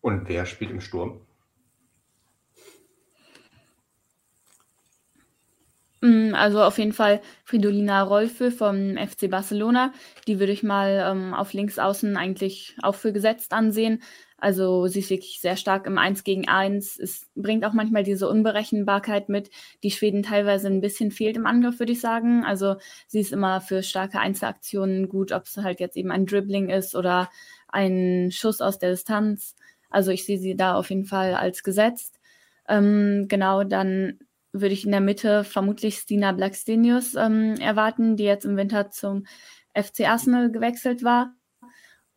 Und 0.00 0.28
wer 0.28 0.46
spielt 0.46 0.70
im 0.70 0.80
Sturm? 0.80 1.20
Mm, 6.02 6.34
also 6.34 6.62
auf 6.62 6.78
jeden 6.78 6.92
Fall 6.92 7.20
Fridolina 7.44 8.02
Rolfe 8.02 8.50
vom 8.50 8.96
FC 8.96 9.30
Barcelona. 9.30 9.92
Die 10.26 10.38
würde 10.38 10.52
ich 10.52 10.62
mal 10.62 11.06
ähm, 11.10 11.34
auf 11.34 11.52
links 11.52 11.78
außen 11.78 12.16
eigentlich 12.16 12.74
auch 12.82 12.94
für 12.94 13.12
gesetzt 13.12 13.52
ansehen. 13.52 14.02
Also 14.40 14.86
sie 14.86 15.00
ist 15.00 15.10
wirklich 15.10 15.40
sehr 15.40 15.56
stark 15.56 15.86
im 15.86 15.98
1 15.98 16.24
gegen 16.24 16.48
1. 16.48 16.98
Es 16.98 17.26
bringt 17.34 17.64
auch 17.64 17.72
manchmal 17.72 18.02
diese 18.02 18.28
Unberechenbarkeit 18.28 19.28
mit, 19.28 19.50
die 19.82 19.90
Schweden 19.90 20.22
teilweise 20.22 20.68
ein 20.68 20.80
bisschen 20.80 21.10
fehlt 21.10 21.36
im 21.36 21.46
Angriff, 21.46 21.78
würde 21.78 21.92
ich 21.92 22.00
sagen. 22.00 22.44
Also 22.44 22.76
sie 23.06 23.20
ist 23.20 23.32
immer 23.32 23.60
für 23.60 23.82
starke 23.82 24.18
Einzelaktionen 24.18 25.08
gut, 25.08 25.32
ob 25.32 25.44
es 25.44 25.56
halt 25.56 25.80
jetzt 25.80 25.96
eben 25.96 26.10
ein 26.10 26.26
Dribbling 26.26 26.70
ist 26.70 26.94
oder 26.94 27.30
ein 27.68 28.30
Schuss 28.32 28.60
aus 28.60 28.78
der 28.78 28.90
Distanz. 28.90 29.54
Also 29.90 30.10
ich 30.10 30.24
sehe 30.24 30.38
sie 30.38 30.56
da 30.56 30.74
auf 30.74 30.90
jeden 30.90 31.04
Fall 31.04 31.34
als 31.34 31.62
gesetzt. 31.62 32.20
Ähm, 32.68 33.26
genau, 33.28 33.64
dann 33.64 34.18
würde 34.52 34.74
ich 34.74 34.84
in 34.84 34.90
der 34.90 35.00
Mitte 35.00 35.44
vermutlich 35.44 35.96
Stina 35.96 36.32
Blackstenius 36.32 37.14
ähm, 37.14 37.54
erwarten, 37.60 38.16
die 38.16 38.24
jetzt 38.24 38.44
im 38.44 38.56
Winter 38.56 38.90
zum 38.90 39.24
FC 39.74 40.08
Arsenal 40.08 40.50
gewechselt 40.50 41.04
war. 41.04 41.34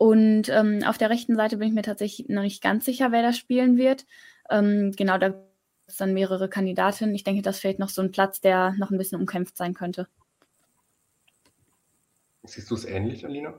Und 0.03 0.49
ähm, 0.49 0.83
auf 0.85 0.97
der 0.97 1.09
rechten 1.09 1.37
Seite 1.37 1.55
bin 1.55 1.69
ich 1.69 1.73
mir 1.73 1.81
tatsächlich 1.81 2.27
noch 2.27 2.41
nicht 2.41 2.61
ganz 2.61 2.83
sicher, 2.83 3.13
wer 3.13 3.21
da 3.21 3.31
spielen 3.31 3.77
wird. 3.77 4.05
Ähm, 4.49 4.91
genau, 4.97 5.17
da 5.17 5.29
gibt 5.29 5.45
es 5.87 5.95
dann 5.95 6.13
mehrere 6.13 6.49
Kandidatinnen. 6.49 7.15
Ich 7.15 7.23
denke, 7.23 7.41
das 7.41 7.59
fehlt 7.59 7.79
noch 7.79 7.87
so 7.87 8.01
ein 8.01 8.11
Platz, 8.11 8.41
der 8.41 8.73
noch 8.73 8.91
ein 8.91 8.97
bisschen 8.97 9.17
umkämpft 9.17 9.55
sein 9.55 9.73
könnte. 9.73 10.09
Siehst 12.43 12.69
du 12.69 12.75
es 12.75 12.83
ähnlich, 12.83 13.25
Alina? 13.25 13.53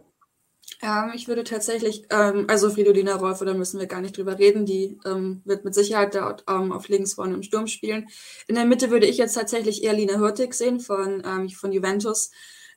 Ja, 0.83 1.11
ich 1.15 1.29
würde 1.29 1.45
tatsächlich, 1.45 2.05
ähm, 2.11 2.45
also 2.47 2.69
Fridolina 2.69 3.17
Rolfe, 3.17 3.47
da 3.47 3.55
müssen 3.55 3.81
wir 3.81 3.87
gar 3.87 4.03
nicht 4.03 4.19
drüber 4.19 4.39
reden, 4.39 4.67
die 4.67 4.99
ähm, 5.07 5.41
wird 5.47 5.65
mit 5.65 5.75
Sicherheit 5.75 6.15
da 6.15 6.37
ähm, 6.47 6.73
auf 6.73 6.89
links 6.89 7.15
vorne 7.15 7.33
im 7.33 7.43
Sturm 7.43 7.69
spielen. 7.69 8.07
In 8.49 8.57
der 8.57 8.67
Mitte 8.67 8.91
würde 8.91 9.07
ich 9.07 9.17
jetzt 9.17 9.33
tatsächlich 9.33 9.83
eher 9.83 9.95
Lina 9.95 10.19
Hürtig 10.19 10.53
sehen 10.53 10.79
von, 10.79 11.23
ähm, 11.25 11.49
von 11.49 11.73
Juventus, 11.73 12.33
ähm, 12.33 12.33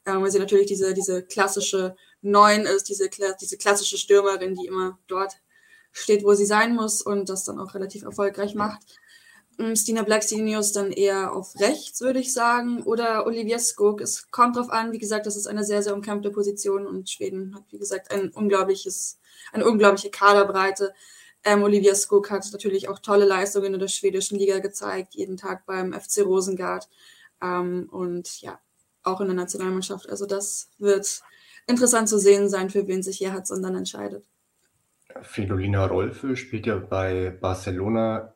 weil 0.08 0.32
sie 0.32 0.40
natürlich 0.40 0.68
diese, 0.68 0.94
diese 0.94 1.24
klassische 1.24 1.96
Neun 2.22 2.62
ist, 2.62 2.90
diese, 2.90 3.10
diese 3.40 3.58
klassische 3.58 3.98
Stürmerin, 3.98 4.56
die 4.56 4.66
immer 4.68 4.98
dort 5.08 5.34
steht, 5.92 6.24
wo 6.24 6.34
sie 6.34 6.46
sein 6.46 6.76
muss 6.76 7.02
und 7.02 7.30
das 7.30 7.44
dann 7.44 7.60
auch 7.60 7.74
relativ 7.74 8.04
erfolgreich 8.04 8.56
macht. 8.56 8.82
Ähm, 9.60 9.76
Stina 9.76 10.04
Blackstenius 10.04 10.72
dann 10.72 10.92
eher 10.92 11.34
auf 11.34 11.56
rechts, 11.60 12.02
würde 12.02 12.20
ich 12.20 12.34
sagen, 12.34 12.84
oder 12.84 13.26
Olivia 13.26 13.60
Skog. 13.60 14.02
Es 14.02 14.30
kommt 14.32 14.56
drauf 14.56 14.70
an, 14.70 14.92
wie 14.92 15.00
gesagt, 15.00 15.26
das 15.26 15.36
ist 15.36 15.48
eine 15.48 15.64
sehr, 15.64 15.84
sehr 15.84 15.96
umkämpfte 15.96 16.32
Position 16.32 16.86
und 16.86 17.10
Schweden 17.10 17.56
hat, 17.56 17.64
wie 17.72 17.80
gesagt, 17.80 18.12
ein 18.12 18.30
unglaubliches, 18.30 19.20
eine 19.52 19.66
unglaubliche 19.66 20.12
Kaderbreite. 20.12 20.94
Ähm, 21.44 21.64
Olivia 21.64 21.96
Skog 21.96 22.30
hat 22.30 22.48
natürlich 22.52 22.90
auch 22.90 23.00
tolle 23.00 23.26
Leistungen 23.26 23.74
in 23.74 23.80
der 23.80 23.88
schwedischen 23.88 24.38
Liga 24.38 24.60
gezeigt, 24.60 25.16
jeden 25.16 25.38
Tag 25.38 25.66
beim 25.66 25.94
FC 25.94 26.20
Rosengard 26.24 26.88
ähm, 27.42 27.88
und 27.92 28.42
ja, 28.42 28.60
auch 29.08 29.22
in 29.22 29.28
der 29.28 29.36
Nationalmannschaft. 29.36 30.10
Also 30.10 30.26
das 30.26 30.70
wird 30.78 31.22
interessant 31.68 32.10
zu 32.10 32.20
sehen 32.20 32.50
sein, 32.50 32.70
für 32.70 32.88
wen 32.88 33.04
sich 33.04 33.20
Gerhard 33.20 33.48
Sondern 33.48 33.76
entscheidet. 33.76 34.26
Fridolina 35.22 35.86
Rolfe 35.86 36.36
spielt 36.36 36.66
ja 36.66 36.78
bei 36.78 37.30
Barcelona 37.42 38.34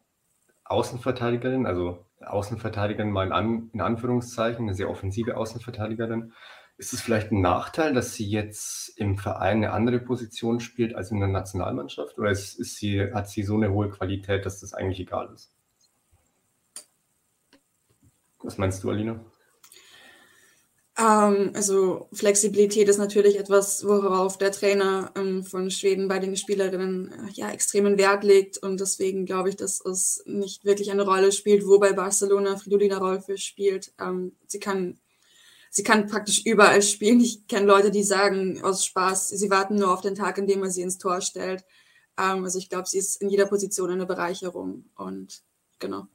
Außenverteidigerin, 0.66 1.66
also 1.66 2.06
Außenverteidigerin 2.22 3.12
mal 3.12 3.28
in, 3.28 3.34
An 3.34 3.70
in 3.74 3.82
Anführungszeichen, 3.82 4.66
eine 4.66 4.76
sehr 4.76 4.90
offensive 4.90 5.38
Außenverteidigerin. 5.38 6.34
Ist 6.78 6.94
es 6.94 7.02
vielleicht 7.02 7.32
ein 7.32 7.42
Nachteil, 7.42 7.94
dass 7.94 8.16
sie 8.16 8.28
jetzt 8.28 8.98
im 8.98 9.18
Verein 9.18 9.58
eine 9.58 9.72
andere 9.72 10.00
Position 10.00 10.60
spielt 10.60 10.96
als 10.96 11.12
in 11.12 11.20
der 11.20 11.28
Nationalmannschaft? 11.28 12.18
Oder 12.18 12.32
ist, 12.32 12.60
ist 12.60 12.78
sie, 12.78 13.14
hat 13.14 13.30
sie 13.30 13.44
so 13.44 13.56
eine 13.56 13.72
hohe 13.72 13.90
Qualität, 13.90 14.46
dass 14.46 14.62
das 14.62 14.74
eigentlich 14.74 15.00
egal 15.00 15.30
ist? 15.34 15.54
Was 18.40 18.58
meinst 18.58 18.84
du, 18.84 18.90
Alina? 18.90 19.20
Ähm, 21.02 21.52
also 21.56 22.08
Flexibilität 22.14 22.88
ist 22.88 22.98
natürlich 22.98 23.40
etwas, 23.40 23.86
worauf 23.86 24.38
der 24.38 24.52
Trainer 24.52 25.12
ähm, 25.16 25.44
von 25.44 25.72
Schweden 25.72 26.08
bei 26.08 26.20
den 26.20 26.36
Spielerinnen 26.38 27.12
äh, 27.12 27.32
ja 27.34 27.50
extremen 27.50 27.98
Wert 27.98 28.24
legt 28.24 28.58
und 28.60 28.80
deswegen 28.80 29.26
glaube 29.26 29.50
ich, 29.50 29.56
dass 29.56 29.84
es 29.84 30.22
nicht 30.26 30.64
wirklich 30.64 30.92
eine 30.92 31.04
Rolle 31.04 31.32
spielt, 31.32 31.66
wo 31.66 31.80
bei 31.80 31.94
Barcelona 31.94 32.58
Fridolina 32.58 32.98
Rolfe 33.00 33.38
spielt. 33.38 33.94
Ähm, 34.00 34.34
sie 34.46 34.60
kann 34.60 35.00
sie 35.72 35.84
kann 35.84 36.08
praktisch 36.08 36.46
überall 36.46 36.82
spielen. 36.84 37.20
Ich 37.22 37.48
kenne 37.48 37.66
Leute, 37.66 37.90
die 37.90 38.04
sagen 38.04 38.62
aus 38.62 38.86
Spaß, 38.86 39.30
sie 39.30 39.50
warten 39.50 39.76
nur 39.76 39.92
auf 39.92 40.02
den 40.02 40.16
Tag, 40.16 40.38
in 40.38 40.48
dem 40.48 40.60
man 40.60 40.72
sie 40.72 40.84
ins 40.84 41.00
Tor 41.00 41.22
stellt. 41.22 41.64
Ähm, 42.18 42.44
also 42.44 42.60
ich 42.60 42.70
glaube, 42.70 42.88
sie 42.88 43.00
ist 43.00 43.22
in 43.22 43.30
jeder 43.30 43.48
Position 43.48 43.90
eine 43.90 44.06
Bereicherung 44.06 44.86
und 44.96 45.42
genau. 45.80 46.08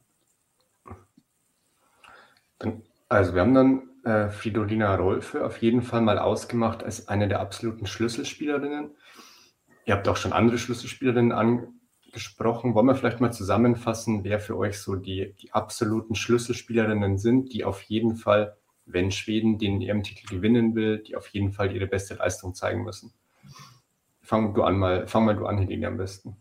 Also 3.08 3.34
wir 3.34 3.40
haben 3.40 3.54
dann 3.54 3.95
äh, 4.06 4.30
Fridolina 4.30 4.94
Rolfe 4.94 5.44
auf 5.44 5.60
jeden 5.60 5.82
Fall 5.82 6.00
mal 6.00 6.18
ausgemacht 6.18 6.84
als 6.84 7.08
eine 7.08 7.26
der 7.26 7.40
absoluten 7.40 7.86
Schlüsselspielerinnen. 7.86 8.92
Ihr 9.84 9.94
habt 9.94 10.06
auch 10.06 10.16
schon 10.16 10.32
andere 10.32 10.58
Schlüsselspielerinnen 10.58 11.32
angesprochen. 11.32 12.74
Wollen 12.74 12.86
wir 12.86 12.94
vielleicht 12.94 13.20
mal 13.20 13.32
zusammenfassen, 13.32 14.22
wer 14.22 14.38
für 14.38 14.56
euch 14.56 14.78
so 14.78 14.94
die, 14.94 15.34
die 15.40 15.52
absoluten 15.52 16.14
Schlüsselspielerinnen 16.14 17.18
sind, 17.18 17.52
die 17.52 17.64
auf 17.64 17.82
jeden 17.82 18.14
Fall, 18.14 18.56
wenn 18.84 19.10
Schweden 19.10 19.58
den 19.58 19.82
EM-Titel 19.82 20.36
gewinnen 20.36 20.76
will, 20.76 20.98
die 20.98 21.16
auf 21.16 21.26
jeden 21.28 21.50
Fall 21.50 21.74
ihre 21.74 21.88
beste 21.88 22.14
Leistung 22.14 22.54
zeigen 22.54 22.84
müssen? 22.84 23.12
Fang 24.22 24.54
du 24.54 24.62
an 24.62 24.78
mal, 24.78 25.08
fang 25.08 25.24
mal 25.24 25.34
du 25.34 25.46
an, 25.46 25.58
Helene, 25.58 25.88
am 25.88 25.96
besten. 25.96 26.36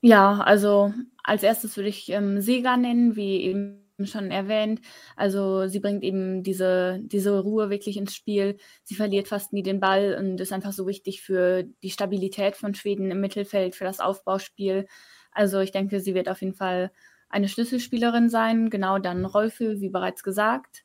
Ja, 0.00 0.38
also 0.42 0.92
als 1.24 1.42
erstes 1.42 1.76
würde 1.76 1.88
ich 1.88 2.08
ähm, 2.10 2.40
Sega 2.40 2.76
nennen, 2.76 3.16
wie 3.16 3.42
eben 3.42 3.87
schon 4.06 4.30
erwähnt. 4.30 4.80
Also 5.16 5.66
sie 5.68 5.80
bringt 5.80 6.02
eben 6.04 6.42
diese, 6.42 7.00
diese 7.02 7.38
Ruhe 7.40 7.70
wirklich 7.70 7.96
ins 7.96 8.14
Spiel. 8.14 8.56
Sie 8.84 8.94
verliert 8.94 9.28
fast 9.28 9.52
nie 9.52 9.62
den 9.62 9.80
Ball 9.80 10.16
und 10.18 10.40
ist 10.40 10.52
einfach 10.52 10.72
so 10.72 10.86
wichtig 10.86 11.22
für 11.22 11.64
die 11.82 11.90
Stabilität 11.90 12.56
von 12.56 12.74
Schweden 12.74 13.10
im 13.10 13.20
Mittelfeld, 13.20 13.74
für 13.74 13.84
das 13.84 14.00
Aufbauspiel. 14.00 14.86
Also 15.32 15.60
ich 15.60 15.72
denke, 15.72 16.00
sie 16.00 16.14
wird 16.14 16.28
auf 16.28 16.40
jeden 16.42 16.54
Fall 16.54 16.90
eine 17.28 17.48
Schlüsselspielerin 17.48 18.28
sein. 18.28 18.70
Genau 18.70 18.98
dann 18.98 19.24
Rolfe, 19.24 19.80
wie 19.80 19.90
bereits 19.90 20.22
gesagt. 20.22 20.84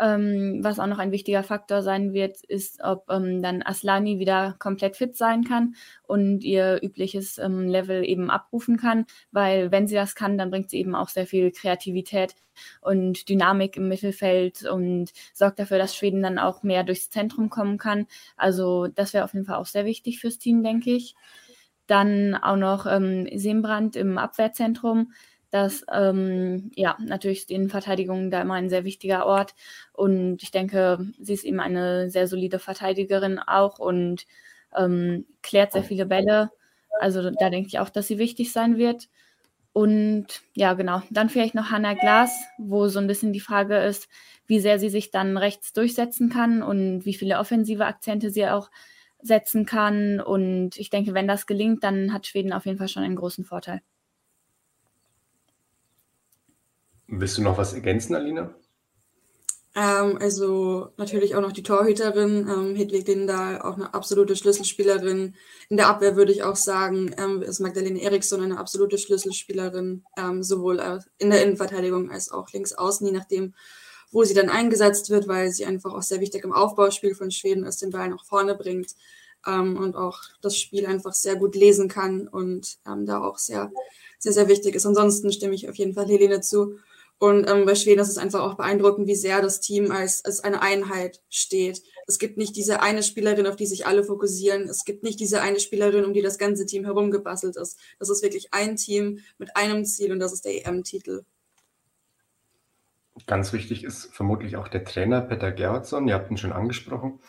Ähm, 0.00 0.60
was 0.62 0.78
auch 0.78 0.86
noch 0.86 0.98
ein 0.98 1.12
wichtiger 1.12 1.42
Faktor 1.42 1.82
sein 1.82 2.12
wird, 2.14 2.42
ist, 2.44 2.82
ob 2.82 3.10
ähm, 3.10 3.42
dann 3.42 3.62
Aslani 3.62 4.18
wieder 4.18 4.56
komplett 4.58 4.96
fit 4.96 5.16
sein 5.16 5.44
kann 5.44 5.74
und 6.04 6.42
ihr 6.44 6.80
übliches 6.82 7.38
ähm, 7.38 7.68
Level 7.68 8.02
eben 8.04 8.30
abrufen 8.30 8.78
kann, 8.78 9.04
weil 9.32 9.70
wenn 9.70 9.86
sie 9.86 9.94
das 9.94 10.14
kann, 10.14 10.38
dann 10.38 10.50
bringt 10.50 10.70
sie 10.70 10.78
eben 10.78 10.94
auch 10.94 11.08
sehr 11.10 11.26
viel 11.26 11.52
Kreativität 11.52 12.34
und 12.80 13.28
Dynamik 13.28 13.76
im 13.76 13.88
Mittelfeld 13.88 14.64
und 14.64 15.12
sorgt 15.34 15.58
dafür, 15.58 15.78
dass 15.78 15.94
Schweden 15.94 16.22
dann 16.22 16.38
auch 16.38 16.62
mehr 16.62 16.84
durchs 16.84 17.10
Zentrum 17.10 17.50
kommen 17.50 17.78
kann. 17.78 18.06
Also 18.36 18.86
das 18.88 19.12
wäre 19.12 19.24
auf 19.24 19.34
jeden 19.34 19.46
Fall 19.46 19.56
auch 19.56 19.66
sehr 19.66 19.84
wichtig 19.84 20.20
fürs 20.20 20.38
Team, 20.38 20.62
denke 20.62 20.90
ich. 20.90 21.14
Dann 21.86 22.34
auch 22.34 22.56
noch 22.56 22.86
ähm, 22.86 23.28
Sembrand 23.34 23.96
im 23.96 24.16
Abwehrzentrum 24.16 25.12
dass 25.52 25.84
ähm, 25.92 26.70
ja 26.74 26.96
natürlich 26.98 27.46
die 27.46 27.54
Innenverteidigung 27.54 28.30
da 28.30 28.42
immer 28.42 28.54
ein 28.54 28.70
sehr 28.70 28.84
wichtiger 28.84 29.26
Ort 29.26 29.54
und 29.92 30.42
ich 30.42 30.50
denke, 30.50 30.98
sie 31.20 31.34
ist 31.34 31.44
eben 31.44 31.60
eine 31.60 32.10
sehr 32.10 32.26
solide 32.26 32.58
Verteidigerin 32.58 33.38
auch 33.38 33.78
und 33.78 34.26
ähm, 34.76 35.26
klärt 35.42 35.72
sehr 35.72 35.84
viele 35.84 36.06
Bälle. 36.06 36.50
Also 37.00 37.30
da 37.30 37.50
denke 37.50 37.68
ich 37.68 37.78
auch, 37.78 37.90
dass 37.90 38.08
sie 38.08 38.18
wichtig 38.18 38.52
sein 38.52 38.76
wird. 38.78 39.08
Und 39.72 40.26
ja, 40.54 40.74
genau. 40.74 41.02
Dann 41.10 41.28
vielleicht 41.30 41.54
noch 41.54 41.70
Hannah 41.70 41.94
Glas, 41.94 42.32
wo 42.58 42.88
so 42.88 42.98
ein 42.98 43.06
bisschen 43.06 43.32
die 43.32 43.40
Frage 43.40 43.78
ist, 43.78 44.08
wie 44.46 44.60
sehr 44.60 44.78
sie 44.78 44.90
sich 44.90 45.10
dann 45.10 45.36
rechts 45.38 45.72
durchsetzen 45.72 46.28
kann 46.28 46.62
und 46.62 47.04
wie 47.06 47.14
viele 47.14 47.38
offensive 47.38 47.86
Akzente 47.86 48.30
sie 48.30 48.46
auch 48.48 48.70
setzen 49.22 49.64
kann. 49.66 50.20
Und 50.20 50.76
ich 50.78 50.90
denke, 50.90 51.14
wenn 51.14 51.28
das 51.28 51.46
gelingt, 51.46 51.84
dann 51.84 52.12
hat 52.12 52.26
Schweden 52.26 52.52
auf 52.52 52.66
jeden 52.66 52.78
Fall 52.78 52.88
schon 52.88 53.02
einen 53.02 53.16
großen 53.16 53.44
Vorteil. 53.44 53.82
Willst 57.14 57.36
du 57.36 57.42
noch 57.42 57.58
was 57.58 57.74
ergänzen, 57.74 58.14
Alina? 58.14 58.54
Ähm, 59.74 60.16
also 60.18 60.88
natürlich 60.96 61.34
auch 61.34 61.42
noch 61.42 61.52
die 61.52 61.62
Torhüterin, 61.62 62.48
ähm, 62.48 62.74
Hedwig 62.74 63.06
Lindahl, 63.06 63.60
auch 63.60 63.74
eine 63.74 63.92
absolute 63.92 64.34
Schlüsselspielerin. 64.34 65.34
In 65.68 65.76
der 65.76 65.88
Abwehr 65.88 66.16
würde 66.16 66.32
ich 66.32 66.42
auch 66.42 66.56
sagen, 66.56 67.14
ähm, 67.18 67.42
ist 67.42 67.60
Magdalene 67.60 68.00
Eriksson 68.00 68.40
eine 68.40 68.58
absolute 68.58 68.96
Schlüsselspielerin, 68.96 70.04
ähm, 70.16 70.42
sowohl 70.42 70.80
in 71.18 71.28
der 71.28 71.42
Innenverteidigung 71.42 72.10
als 72.10 72.30
auch 72.30 72.50
links 72.50 72.72
außen, 72.72 73.06
je 73.06 73.12
nachdem, 73.12 73.54
wo 74.10 74.24
sie 74.24 74.34
dann 74.34 74.48
eingesetzt 74.48 75.10
wird, 75.10 75.28
weil 75.28 75.50
sie 75.50 75.66
einfach 75.66 75.92
auch 75.92 76.02
sehr 76.02 76.20
wichtig 76.20 76.44
im 76.44 76.52
Aufbauspiel 76.54 77.14
von 77.14 77.30
Schweden 77.30 77.64
ist, 77.64 77.82
den 77.82 77.90
Ball 77.90 78.08
nach 78.08 78.24
vorne 78.24 78.54
bringt 78.54 78.94
ähm, 79.46 79.76
und 79.76 79.96
auch 79.96 80.18
das 80.40 80.56
Spiel 80.56 80.86
einfach 80.86 81.12
sehr 81.12 81.36
gut 81.36 81.56
lesen 81.56 81.88
kann 81.88 82.26
und 82.26 82.78
ähm, 82.86 83.04
da 83.04 83.22
auch 83.22 83.36
sehr, 83.36 83.70
sehr, 84.18 84.32
sehr 84.32 84.48
wichtig 84.48 84.74
ist. 84.74 84.86
Ansonsten 84.86 85.30
stimme 85.30 85.54
ich 85.54 85.68
auf 85.68 85.76
jeden 85.76 85.92
Fall 85.92 86.06
Helene 86.06 86.40
zu. 86.40 86.78
Und 87.22 87.48
ähm, 87.48 87.66
bei 87.66 87.76
Schweden 87.76 88.00
ist 88.00 88.08
es 88.08 88.18
einfach 88.18 88.40
auch 88.40 88.54
beeindruckend, 88.54 89.06
wie 89.06 89.14
sehr 89.14 89.40
das 89.40 89.60
Team 89.60 89.92
als, 89.92 90.24
als 90.24 90.42
eine 90.42 90.60
Einheit 90.60 91.22
steht. 91.30 91.80
Es 92.08 92.18
gibt 92.18 92.36
nicht 92.36 92.56
diese 92.56 92.82
eine 92.82 93.04
Spielerin, 93.04 93.46
auf 93.46 93.54
die 93.54 93.66
sich 93.66 93.86
alle 93.86 94.02
fokussieren. 94.02 94.68
Es 94.68 94.84
gibt 94.84 95.04
nicht 95.04 95.20
diese 95.20 95.40
eine 95.40 95.60
Spielerin, 95.60 96.04
um 96.04 96.14
die 96.14 96.20
das 96.20 96.36
ganze 96.36 96.66
Team 96.66 96.84
herumgebastelt 96.84 97.54
ist. 97.54 97.78
Das 98.00 98.10
ist 98.10 98.24
wirklich 98.24 98.52
ein 98.52 98.74
Team 98.74 99.20
mit 99.38 99.56
einem 99.56 99.84
Ziel 99.84 100.10
und 100.10 100.18
das 100.18 100.32
ist 100.32 100.44
der 100.44 100.66
EM-Titel. 100.66 101.22
Ganz 103.28 103.52
wichtig 103.52 103.84
ist 103.84 104.12
vermutlich 104.12 104.56
auch 104.56 104.66
der 104.66 104.84
Trainer 104.84 105.20
Peter 105.20 105.52
Gerhardsson. 105.52 106.08
Ihr 106.08 106.14
habt 106.14 106.28
ihn 106.28 106.38
schon 106.38 106.52
angesprochen. 106.52 107.20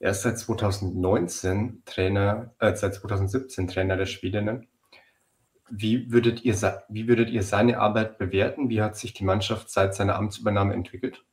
Er 0.00 0.10
ist 0.10 0.22
seit 0.22 0.40
2019 0.40 1.84
Trainer, 1.86 2.52
äh, 2.58 2.74
seit 2.74 2.94
2017 2.94 3.68
Trainer 3.68 3.96
der 3.96 4.06
Schwedinnen. 4.06 4.66
Wie 5.68 6.12
würdet, 6.12 6.44
ihr, 6.44 6.54
wie 6.88 7.08
würdet 7.08 7.30
ihr 7.30 7.42
seine 7.42 7.78
Arbeit 7.78 8.18
bewerten? 8.18 8.68
Wie 8.68 8.80
hat 8.80 8.96
sich 8.96 9.12
die 9.12 9.24
Mannschaft 9.24 9.70
seit 9.70 9.94
seiner 9.94 10.16
Amtsübernahme 10.16 10.74
entwickelt? 10.74 11.24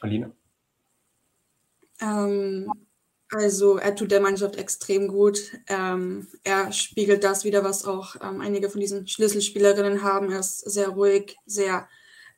Alina? 0.00 0.30
Ähm, 2.00 2.70
also 3.30 3.76
er 3.76 3.94
tut 3.94 4.10
der 4.10 4.20
Mannschaft 4.20 4.56
extrem 4.56 5.08
gut. 5.08 5.38
Ähm, 5.66 6.26
er 6.44 6.72
spiegelt 6.72 7.24
das 7.24 7.44
wieder, 7.44 7.64
was 7.64 7.84
auch 7.84 8.16
ähm, 8.22 8.40
einige 8.40 8.70
von 8.70 8.80
diesen 8.80 9.06
Schlüsselspielerinnen 9.06 10.02
haben. 10.02 10.30
Er 10.30 10.40
ist 10.40 10.60
sehr 10.60 10.88
ruhig, 10.88 11.36
sehr 11.46 11.88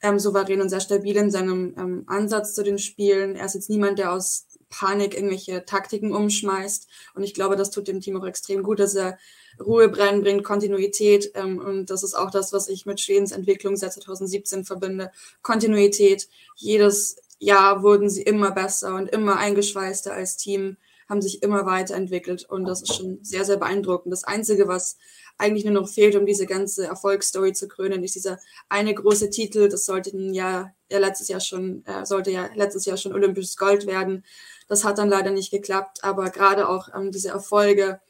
ähm, 0.02 0.18
souverän 0.18 0.60
und 0.60 0.68
sehr 0.68 0.80
stabil 0.80 1.16
in 1.16 1.30
seinem 1.30 1.74
ähm, 1.78 2.04
Ansatz 2.06 2.54
zu 2.54 2.62
den 2.62 2.78
Spielen. 2.78 3.36
Er 3.36 3.46
ist 3.46 3.54
jetzt 3.54 3.70
niemand, 3.70 3.98
der 3.98 4.12
aus 4.12 4.46
Panik 4.70 5.14
irgendwelche 5.14 5.64
Taktiken 5.64 6.14
umschmeißt. 6.14 6.88
Und 7.14 7.22
ich 7.22 7.34
glaube, 7.34 7.56
das 7.56 7.70
tut 7.70 7.88
dem 7.88 8.00
Team 8.00 8.16
auch 8.16 8.26
extrem 8.26 8.62
gut, 8.62 8.78
dass 8.80 8.94
er 8.94 9.18
Ruhe 9.58 9.90
reinbringt, 9.94 10.44
Kontinuität. 10.44 11.32
Ähm, 11.34 11.58
und 11.58 11.90
das 11.90 12.02
ist 12.02 12.14
auch 12.14 12.30
das, 12.30 12.52
was 12.52 12.68
ich 12.68 12.86
mit 12.86 13.00
Schwedens 13.00 13.32
Entwicklung 13.32 13.76
seit 13.76 13.92
2017 13.92 14.64
verbinde. 14.64 15.10
Kontinuität. 15.42 16.28
Jedes 16.56 17.16
Jahr 17.38 17.82
wurden 17.82 18.08
sie 18.08 18.22
immer 18.22 18.52
besser 18.52 18.94
und 18.94 19.08
immer 19.08 19.36
eingeschweißter 19.36 20.12
als 20.12 20.36
Team, 20.36 20.76
haben 21.08 21.20
sich 21.20 21.42
immer 21.42 21.66
weiterentwickelt. 21.66 22.44
Und 22.48 22.64
das 22.64 22.82
ist 22.82 22.94
schon 22.94 23.18
sehr, 23.22 23.44
sehr 23.44 23.56
beeindruckend. 23.56 24.12
Das 24.12 24.24
Einzige, 24.24 24.68
was 24.68 24.96
eigentlich 25.40 25.64
nur 25.64 25.74
noch 25.74 25.88
fehlt, 25.88 26.14
um 26.16 26.26
diese 26.26 26.46
ganze 26.46 26.86
Erfolgsstory 26.86 27.52
zu 27.52 27.66
krönen, 27.66 28.04
ist 28.04 28.14
dieser 28.14 28.38
eine 28.68 28.94
große 28.94 29.30
Titel. 29.30 29.68
Das 29.68 29.86
sollte 29.86 30.16
ja, 30.16 30.72
ja 30.90 30.98
letztes 30.98 31.28
Jahr 31.28 31.40
schon, 31.40 31.84
äh, 31.86 32.04
sollte 32.04 32.30
ja 32.30 32.48
letztes 32.54 32.84
Jahr 32.84 32.96
schon 32.96 33.14
olympisches 33.14 33.56
Gold 33.56 33.86
werden. 33.86 34.24
Das 34.68 34.84
hat 34.84 34.98
dann 34.98 35.08
leider 35.08 35.30
nicht 35.30 35.50
geklappt, 35.50 36.04
aber 36.04 36.30
gerade 36.30 36.68
auch 36.68 36.88
ähm, 36.94 37.10
diese 37.10 37.30
Erfolge, 37.30 38.00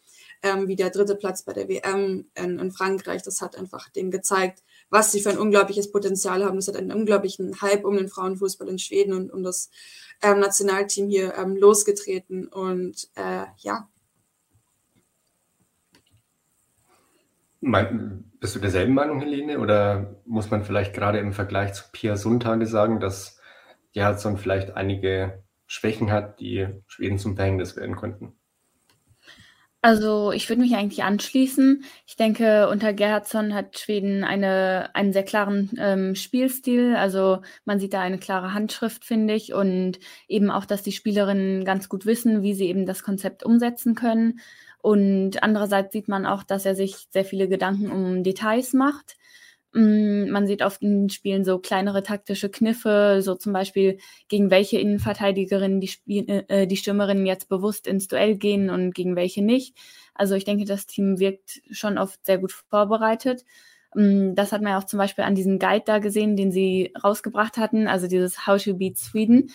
ähm, 0.42 0.68
wie 0.68 0.76
der 0.76 0.90
dritte 0.90 1.14
Platz 1.16 1.42
bei 1.42 1.52
der 1.52 1.68
WM 1.68 2.26
in, 2.34 2.58
in, 2.58 2.72
Frankreich, 2.72 3.22
das 3.22 3.40
hat 3.40 3.56
einfach 3.56 3.88
denen 3.90 4.10
gezeigt, 4.10 4.62
was 4.88 5.12
sie 5.12 5.20
für 5.20 5.30
ein 5.30 5.38
unglaubliches 5.38 5.92
Potenzial 5.92 6.44
haben. 6.44 6.56
Das 6.56 6.68
hat 6.68 6.76
einen 6.76 6.92
unglaublichen 6.92 7.60
Hype 7.60 7.84
um 7.84 7.96
den 7.96 8.08
Frauenfußball 8.08 8.68
in 8.68 8.78
Schweden 8.78 9.12
und 9.12 9.32
um 9.32 9.42
das 9.42 9.70
ähm, 10.22 10.40
Nationalteam 10.40 11.08
hier 11.08 11.34
ähm, 11.36 11.56
losgetreten. 11.56 12.48
Und 12.48 13.08
äh, 13.14 13.44
ja, 13.58 13.88
Bist 17.60 18.56
du 18.56 18.60
derselben 18.60 18.94
Meinung, 18.94 19.20
Helene? 19.20 19.58
Oder 19.58 20.16
muss 20.24 20.50
man 20.50 20.64
vielleicht 20.64 20.94
gerade 20.94 21.18
im 21.18 21.32
Vergleich 21.32 21.74
zu 21.74 21.84
Pia 21.92 22.16
Sundhage 22.16 22.66
sagen, 22.66 23.00
dass 23.00 23.38
Gerhardsson 23.92 24.38
vielleicht 24.38 24.76
einige 24.76 25.44
Schwächen 25.66 26.10
hat, 26.10 26.40
die 26.40 26.68
Schweden 26.86 27.18
zum 27.18 27.36
Verhängnis 27.36 27.76
werden 27.76 27.96
könnten? 27.96 28.39
Also 29.82 30.30
ich 30.32 30.46
würde 30.50 30.60
mich 30.60 30.74
eigentlich 30.76 31.04
anschließen. 31.04 31.84
Ich 32.06 32.16
denke, 32.16 32.68
unter 32.68 32.92
Gerhardsson 32.92 33.54
hat 33.54 33.78
Schweden 33.78 34.24
eine, 34.24 34.90
einen 34.94 35.14
sehr 35.14 35.22
klaren 35.22 35.70
ähm, 35.78 36.14
Spielstil. 36.14 36.94
Also 36.96 37.40
man 37.64 37.80
sieht 37.80 37.94
da 37.94 38.00
eine 38.02 38.18
klare 38.18 38.52
Handschrift, 38.52 39.06
finde 39.06 39.34
ich. 39.34 39.54
Und 39.54 39.98
eben 40.28 40.50
auch, 40.50 40.66
dass 40.66 40.82
die 40.82 40.92
Spielerinnen 40.92 41.64
ganz 41.64 41.88
gut 41.88 42.04
wissen, 42.04 42.42
wie 42.42 42.52
sie 42.52 42.66
eben 42.66 42.84
das 42.84 43.02
Konzept 43.02 43.42
umsetzen 43.42 43.94
können. 43.94 44.40
Und 44.82 45.42
andererseits 45.42 45.92
sieht 45.92 46.08
man 46.08 46.26
auch, 46.26 46.42
dass 46.42 46.66
er 46.66 46.74
sich 46.74 47.06
sehr 47.10 47.24
viele 47.24 47.48
Gedanken 47.48 47.90
um 47.90 48.22
Details 48.22 48.74
macht. 48.74 49.16
Mm, 49.72 50.30
man 50.30 50.46
sieht 50.46 50.62
oft 50.62 50.82
in 50.82 51.10
Spielen 51.10 51.44
so 51.44 51.58
kleinere 51.58 52.02
taktische 52.02 52.50
Kniffe, 52.50 53.20
so 53.22 53.36
zum 53.36 53.52
Beispiel, 53.52 53.98
gegen 54.28 54.50
welche 54.50 54.78
Innenverteidigerinnen 54.80 55.80
die, 55.80 55.88
Spiel 55.88 56.24
äh, 56.28 56.62
äh, 56.62 56.66
die 56.66 56.76
Stürmerinnen 56.76 57.24
jetzt 57.26 57.48
bewusst 57.48 57.86
ins 57.86 58.08
Duell 58.08 58.36
gehen 58.36 58.68
und 58.70 58.94
gegen 58.94 59.14
welche 59.14 59.42
nicht. 59.42 59.76
Also 60.14 60.34
ich 60.34 60.44
denke, 60.44 60.64
das 60.64 60.86
Team 60.86 61.20
wirkt 61.20 61.60
schon 61.70 61.98
oft 61.98 62.24
sehr 62.26 62.38
gut 62.38 62.52
vorbereitet. 62.52 63.44
Mm, 63.94 64.34
das 64.34 64.50
hat 64.52 64.62
man 64.62 64.72
ja 64.72 64.78
auch 64.78 64.84
zum 64.84 64.98
Beispiel 64.98 65.24
an 65.24 65.34
diesem 65.36 65.58
Guide 65.60 65.84
da 65.86 65.98
gesehen, 65.98 66.36
den 66.36 66.50
sie 66.50 66.92
rausgebracht 67.02 67.56
hatten, 67.56 67.86
also 67.86 68.08
dieses 68.08 68.46
How 68.46 68.62
to 68.62 68.74
Beat 68.74 68.98
Sweden. 68.98 69.50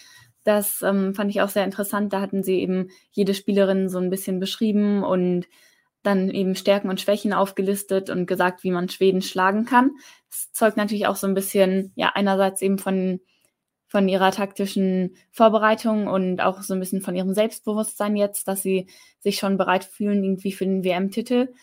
Das 0.46 0.82
ähm, 0.82 1.14
fand 1.16 1.32
ich 1.32 1.42
auch 1.42 1.50
sehr 1.50 1.66
interessant. 1.66 2.14
Da 2.14 2.22
hatten 2.22 2.44
sie 2.44 2.60
eben 2.62 2.90
jede 3.12 3.34
Spielerin 3.34 3.90
so 3.90 3.98
ein 3.98 4.10
bisschen 4.12 4.40
beschrieben 4.40 5.04
und 5.04 5.48
dann 6.06 6.30
eben 6.30 6.56
Stärken 6.56 6.90
und 6.90 7.02
Schwächen 7.02 7.34
aufgelistet 7.34 8.10
und 8.10 8.26
gesagt, 8.26 8.64
wie 8.64 8.72
man 8.72 8.90
Schweden 8.90 9.22
schlagen 9.22 9.66
kann. 9.66 9.92
Das 10.30 10.52
zeugt 10.52 10.78
natürlich 10.78 11.08
auch 11.08 11.16
so 11.16 11.28
ein 11.28 11.34
bisschen, 11.34 11.92
ja, 11.96 12.12
einerseits 12.14 12.62
eben 12.62 12.78
von, 12.78 13.20
von 13.88 14.08
ihrer 14.08 14.32
taktischen 14.32 15.16
Vorbereitung 15.32 16.08
und 16.08 16.42
auch 16.42 16.62
so 16.62 16.74
ein 16.74 16.80
bisschen 16.80 17.02
von 17.02 17.16
ihrem 17.16 17.34
Selbstbewusstsein 17.34 18.16
jetzt, 18.16 18.48
dass 18.48 18.62
sie 18.62 18.88
sich 19.20 19.38
schon 19.38 19.58
bereit 19.58 19.86
fühlen, 19.86 20.24
irgendwie 20.24 20.52
für 20.52 20.66
den 20.66 20.84
WM-Titel. 20.84 21.54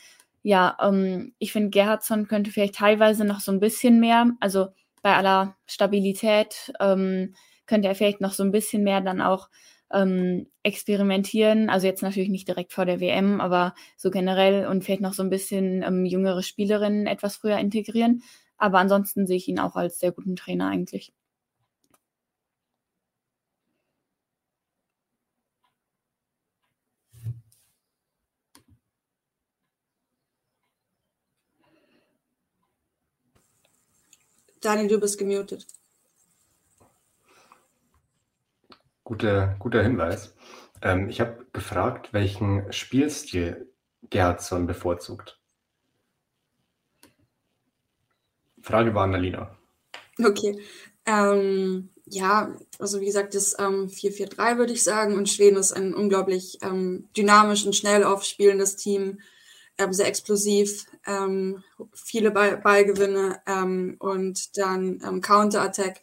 Ja, 0.43 0.77
ähm, 0.81 1.35
ich 1.39 1.53
finde, 1.53 1.71
Gerhardsson 1.71 2.27
könnte 2.29 2.51
vielleicht 2.51 2.77
teilweise 2.77 3.25
noch 3.25 3.41
so 3.41 3.53
ein 3.53 3.61
bisschen 3.61 4.01
mehr, 4.01 4.31
also 4.41 4.69
bei 5.03 5.15
aller 5.15 5.57
Stabilität, 5.67 6.73
ähm, 6.81 7.35
könnte 7.67 7.89
er 7.89 7.95
vielleicht 7.95 8.21
noch 8.21 8.33
so 8.33 8.43
ein 8.43 8.53
bisschen 8.53 8.83
mehr 8.83 9.01
dann 9.01 9.21
auch 9.21 9.49
ähm, 9.93 10.47
experimentieren. 10.63 11.69
Also 11.71 11.87
jetzt 11.87 12.03
natürlich 12.03 12.31
nicht 12.31 12.49
direkt 12.49 12.73
vor 12.73 12.87
der 12.87 13.01
WM, 13.01 13.41
aber 13.41 13.75
so 13.97 14.11
generell 14.11 14.67
und 14.67 14.85
vielleicht 14.85 15.01
noch 15.03 15.15
so 15.15 15.23
ein 15.23 15.31
bisschen 15.31 15.83
ähm, 15.83 16.05
jüngere 16.05 16.43
Spielerinnen 16.43 17.07
etwas 17.07 17.37
früher 17.37 17.59
integrieren. 17.59 18.23
Aber 18.59 18.79
ansonsten 18.79 19.27
sehe 19.27 19.37
ich 19.37 19.49
ihn 19.49 19.59
auch 19.59 19.77
als 19.77 19.99
sehr 19.99 20.13
guten 20.13 20.37
Trainer 20.37 20.69
eigentlich. 20.69 21.13
Daniel, 34.63 34.89
du 34.89 34.99
bist 34.99 35.19
gemutet. 35.19 35.67
Guter, 39.05 39.57
guter 39.59 39.83
Hinweis. 39.83 40.35
Ähm, 40.81 41.09
ich 41.09 41.21
habe 41.21 41.47
gefragt, 41.53 42.13
welchen 42.13 42.73
Spielstil 42.73 43.73
Gerhardsson 44.11 44.67
bevorzugt. 44.67 45.39
Frage 48.61 48.95
war 48.95 49.05
Annalina. 49.05 49.57
Okay. 50.25 50.61
Ähm, 51.05 51.91
ja, 52.07 52.55
also 52.79 53.01
wie 53.01 53.07
gesagt, 53.07 53.35
das 53.35 53.57
ähm, 53.59 53.89
4-4-3 53.89 54.59
würde 54.59 54.73
ich 54.73 54.85
sagen. 54.85 55.17
Und 55.17 55.29
Schweden 55.29 55.57
ist 55.57 55.73
ein 55.73 55.95
unglaublich 55.95 56.59
ähm, 56.63 57.09
dynamisch 57.17 57.65
und 57.67 57.75
schnell 57.75 58.05
aufspielendes 58.05 58.77
Team, 58.77 59.21
ähm, 59.79 59.93
sehr 59.93 60.07
explosiv, 60.07 60.85
ähm, 61.07 61.63
viele 61.93 62.31
Ball 62.31 62.59
Ballgewinne 62.59 63.41
ähm, 63.47 63.97
und 63.99 64.57
dann 64.59 65.01
ähm, 65.05 65.21
Counter-Attack 65.21 66.03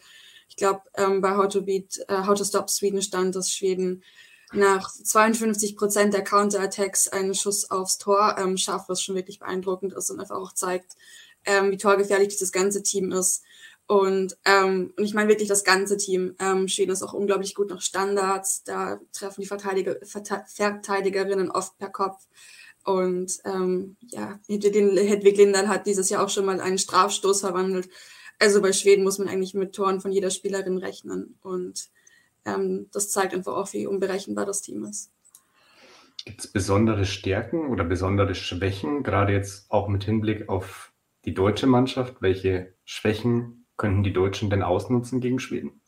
glaube, 0.59 0.81
ähm, 0.95 1.21
bei 1.21 1.35
How 1.35 1.47
to 1.47 1.61
Beat, 1.61 1.99
äh, 2.07 2.25
How 2.25 2.37
to 2.37 2.43
Stop 2.43 2.69
Sweden 2.69 3.01
stand, 3.01 3.35
dass 3.35 3.51
Schweden 3.53 4.03
nach 4.51 4.91
52 4.91 5.75
Prozent 5.75 6.13
der 6.13 6.23
Counterattacks 6.23 7.07
einen 7.07 7.35
Schuss 7.35 7.69
aufs 7.69 7.97
Tor 7.97 8.35
ähm, 8.39 8.57
schafft, 8.57 8.89
was 8.89 9.01
schon 9.01 9.15
wirklich 9.15 9.39
beeindruckend 9.39 9.93
ist 9.93 10.09
und 10.09 10.19
einfach 10.19 10.37
auch 10.37 10.53
zeigt, 10.53 10.93
ähm, 11.45 11.71
wie 11.71 11.77
torgefährlich 11.77 12.29
dieses 12.29 12.51
ganze 12.51 12.83
Team 12.83 13.11
ist. 13.11 13.43
Und, 13.87 14.37
ähm, 14.45 14.93
und 14.97 15.03
ich 15.03 15.15
meine 15.15 15.29
wirklich 15.29 15.49
das 15.49 15.63
ganze 15.63 15.97
Team. 15.97 16.35
Ähm, 16.39 16.67
Schweden 16.67 16.91
ist 16.91 17.01
auch 17.01 17.13
unglaublich 17.13 17.55
gut 17.55 17.69
nach 17.69 17.81
Standards. 17.81 18.63
Da 18.63 18.99
treffen 19.13 19.41
die 19.41 19.47
Verteidiger, 19.47 19.95
Verteidigerinnen 20.03 21.49
oft 21.49 21.75
per 21.79 21.89
Kopf. 21.89 22.27
Und 22.83 23.39
ähm, 23.45 23.97
ja, 24.01 24.39
Hedwig 24.47 25.37
Lindal 25.37 25.67
hat 25.67 25.87
dieses 25.87 26.09
Jahr 26.09 26.23
auch 26.23 26.29
schon 26.29 26.45
mal 26.45 26.61
einen 26.61 26.77
Strafstoß 26.77 27.41
verwandelt. 27.41 27.89
Also 28.39 28.61
bei 28.61 28.71
Schweden 28.71 29.03
muss 29.03 29.19
man 29.19 29.27
eigentlich 29.27 29.53
mit 29.53 29.75
Toren 29.75 29.99
von 29.99 30.11
jeder 30.11 30.29
Spielerin 30.29 30.77
rechnen. 30.77 31.37
Und 31.41 31.89
ähm, 32.45 32.87
das 32.91 33.11
zeigt 33.11 33.33
einfach 33.33 33.53
auch, 33.55 33.73
wie 33.73 33.85
unberechenbar 33.85 34.45
das 34.45 34.61
Team 34.61 34.85
ist. 34.85 35.11
Gibt 36.25 36.39
es 36.41 36.47
besondere 36.47 37.05
Stärken 37.05 37.67
oder 37.67 37.83
besondere 37.83 38.35
Schwächen, 38.35 39.03
gerade 39.03 39.33
jetzt 39.33 39.69
auch 39.71 39.87
mit 39.87 40.03
Hinblick 40.03 40.47
auf 40.47 40.93
die 41.25 41.33
deutsche 41.33 41.67
Mannschaft? 41.67 42.21
Welche 42.21 42.73
Schwächen 42.85 43.65
könnten 43.77 44.03
die 44.03 44.13
Deutschen 44.13 44.49
denn 44.49 44.63
ausnutzen 44.63 45.21
gegen 45.21 45.39
Schweden? 45.39 45.78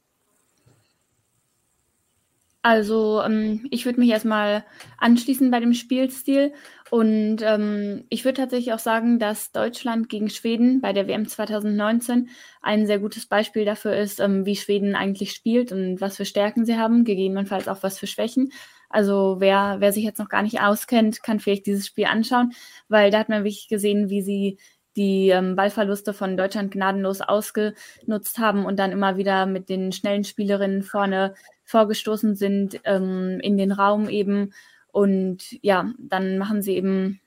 Also 2.63 3.21
ähm, 3.23 3.65
ich 3.71 3.85
würde 3.85 3.99
mich 3.99 4.09
erstmal 4.11 4.63
anschließen 4.99 5.49
bei 5.49 5.59
dem 5.59 5.73
Spielstil 5.73 6.53
und 6.91 7.37
ähm, 7.41 8.05
ich 8.09 8.23
würde 8.23 8.41
tatsächlich 8.41 8.71
auch 8.73 8.79
sagen, 8.79 9.17
dass 9.17 9.51
Deutschland 9.51 10.09
gegen 10.09 10.29
Schweden 10.29 10.79
bei 10.79 10.93
der 10.93 11.07
WM 11.07 11.27
2019 11.27 12.29
ein 12.61 12.85
sehr 12.85 12.99
gutes 12.99 13.25
Beispiel 13.25 13.65
dafür 13.65 13.95
ist, 13.95 14.19
ähm, 14.19 14.45
wie 14.45 14.55
Schweden 14.55 14.93
eigentlich 14.95 15.31
spielt 15.31 15.71
und 15.71 16.01
was 16.01 16.17
für 16.17 16.25
Stärken 16.25 16.63
sie 16.65 16.77
haben, 16.77 17.03
gegebenenfalls 17.03 17.67
auch 17.67 17.81
was 17.81 17.97
für 17.97 18.07
Schwächen. 18.07 18.51
Also 18.89 19.37
wer, 19.39 19.77
wer 19.79 19.91
sich 19.91 20.03
jetzt 20.03 20.19
noch 20.19 20.29
gar 20.29 20.43
nicht 20.43 20.61
auskennt, 20.61 21.23
kann 21.23 21.39
vielleicht 21.39 21.65
dieses 21.65 21.87
Spiel 21.87 22.05
anschauen, 22.05 22.51
weil 22.89 23.09
da 23.09 23.19
hat 23.19 23.29
man 23.29 23.43
wirklich 23.43 23.69
gesehen, 23.69 24.09
wie 24.09 24.21
sie 24.21 24.59
die 24.95 25.29
ähm, 25.29 25.55
Ballverluste 25.55 26.13
von 26.13 26.35
Deutschland 26.35 26.71
gnadenlos 26.71 27.21
ausgenutzt 27.21 28.39
haben 28.39 28.65
und 28.65 28.77
dann 28.77 28.91
immer 28.91 29.17
wieder 29.17 29.45
mit 29.45 29.69
den 29.69 29.91
schnellen 29.93 30.23
Spielerinnen 30.25 30.83
vorne 30.83 31.33
vorgestoßen 31.71 32.35
sind 32.35 32.79
ähm, 32.83 33.39
in 33.41 33.57
den 33.57 33.71
Raum 33.71 34.09
eben. 34.09 34.53
Und 34.91 35.57
ja, 35.61 35.91
dann 35.97 36.37
machen 36.37 36.61
sie 36.61 36.75
eben 36.75 37.21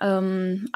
ähm, 0.00 0.68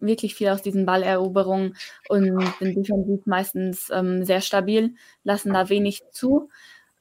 wirklich 0.00 0.34
viel 0.34 0.48
aus 0.48 0.62
diesen 0.62 0.86
Balleroberungen 0.86 1.76
und 2.08 2.24
sind 2.58 2.76
defensiv 2.76 3.26
meistens 3.26 3.90
ähm, 3.92 4.24
sehr 4.24 4.40
stabil, 4.40 4.94
lassen 5.24 5.52
da 5.52 5.68
wenig 5.68 6.02
zu. 6.10 6.48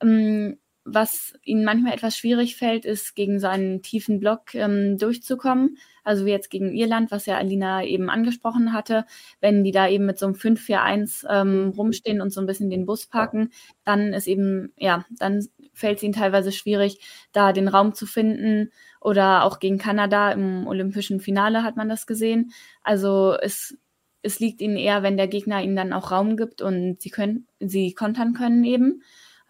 Ähm, 0.01 0.59
was 0.85 1.33
ihnen 1.43 1.65
manchmal 1.65 1.93
etwas 1.93 2.15
schwierig 2.15 2.55
fällt, 2.55 2.85
ist 2.85 3.15
gegen 3.15 3.39
so 3.39 3.47
einen 3.47 3.81
tiefen 3.81 4.19
Block 4.19 4.53
ähm, 4.53 4.99
durchzukommen. 4.99 5.77
Also 6.03 6.27
wie 6.27 6.29
jetzt 6.29 6.51
gegen 6.51 6.75
Irland, 6.75 7.09
was 7.09 7.25
ja 7.25 7.37
Alina 7.37 7.83
eben 7.83 8.11
angesprochen 8.11 8.71
hatte. 8.71 9.05
Wenn 9.41 9.63
die 9.63 9.71
da 9.71 9.89
eben 9.89 10.05
mit 10.05 10.19
so 10.19 10.27
einem 10.27 10.35
5-4-1 10.35 11.25
ähm, 11.27 11.73
rumstehen 11.75 12.21
und 12.21 12.31
so 12.31 12.39
ein 12.39 12.45
bisschen 12.45 12.69
den 12.69 12.85
Bus 12.85 13.07
parken, 13.07 13.49
dann 13.83 14.13
ist 14.13 14.27
eben, 14.27 14.73
ja, 14.77 15.05
dann 15.09 15.47
fällt 15.73 15.97
es 15.97 16.03
ihnen 16.03 16.13
teilweise 16.13 16.51
schwierig, 16.51 16.99
da 17.31 17.51
den 17.51 17.67
Raum 17.67 17.95
zu 17.95 18.05
finden. 18.05 18.71
Oder 19.01 19.43
auch 19.43 19.59
gegen 19.59 19.79
Kanada 19.79 20.31
im 20.31 20.67
olympischen 20.67 21.19
Finale 21.19 21.63
hat 21.63 21.77
man 21.77 21.89
das 21.89 22.05
gesehen. 22.05 22.51
Also 22.83 23.35
es, 23.41 23.75
es 24.21 24.39
liegt 24.39 24.61
ihnen 24.61 24.77
eher, 24.77 25.01
wenn 25.01 25.17
der 25.17 25.27
Gegner 25.27 25.63
ihnen 25.63 25.75
dann 25.75 25.93
auch 25.93 26.11
Raum 26.11 26.37
gibt 26.37 26.61
und 26.61 27.01
sie 27.01 27.09
können, 27.09 27.47
sie 27.59 27.93
kontern 27.93 28.33
können 28.33 28.63
eben. 28.63 29.01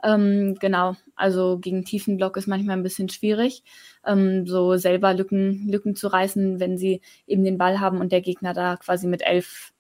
Ähm, 0.06 0.56
genau, 0.60 0.96
also 1.16 1.58
gegen 1.58 1.84
tiefen 1.84 2.18
Block 2.18 2.38
ist 2.38 2.46
manchmal 2.48 2.78
ein 2.78 2.84
bisschen 2.84 3.10
schwierig, 3.10 3.64
ähm, 4.06 4.46
so 4.46 4.78
selber 4.78 5.16
Lücken, 5.16 5.68
Lücken 5.68 5.96
zu 5.96 6.08
reißen, 6.08 6.60
wenn 6.60 6.78
sie 6.78 7.02
eben 7.26 7.44
den 7.44 7.58
Ball 7.58 7.80
haben 7.80 8.00
und 8.00 8.12
der 8.12 8.22
Gegner 8.22 8.54
da 8.54 8.78
quasi 8.78 9.08
mit 9.08 9.24
elf, 9.24 9.74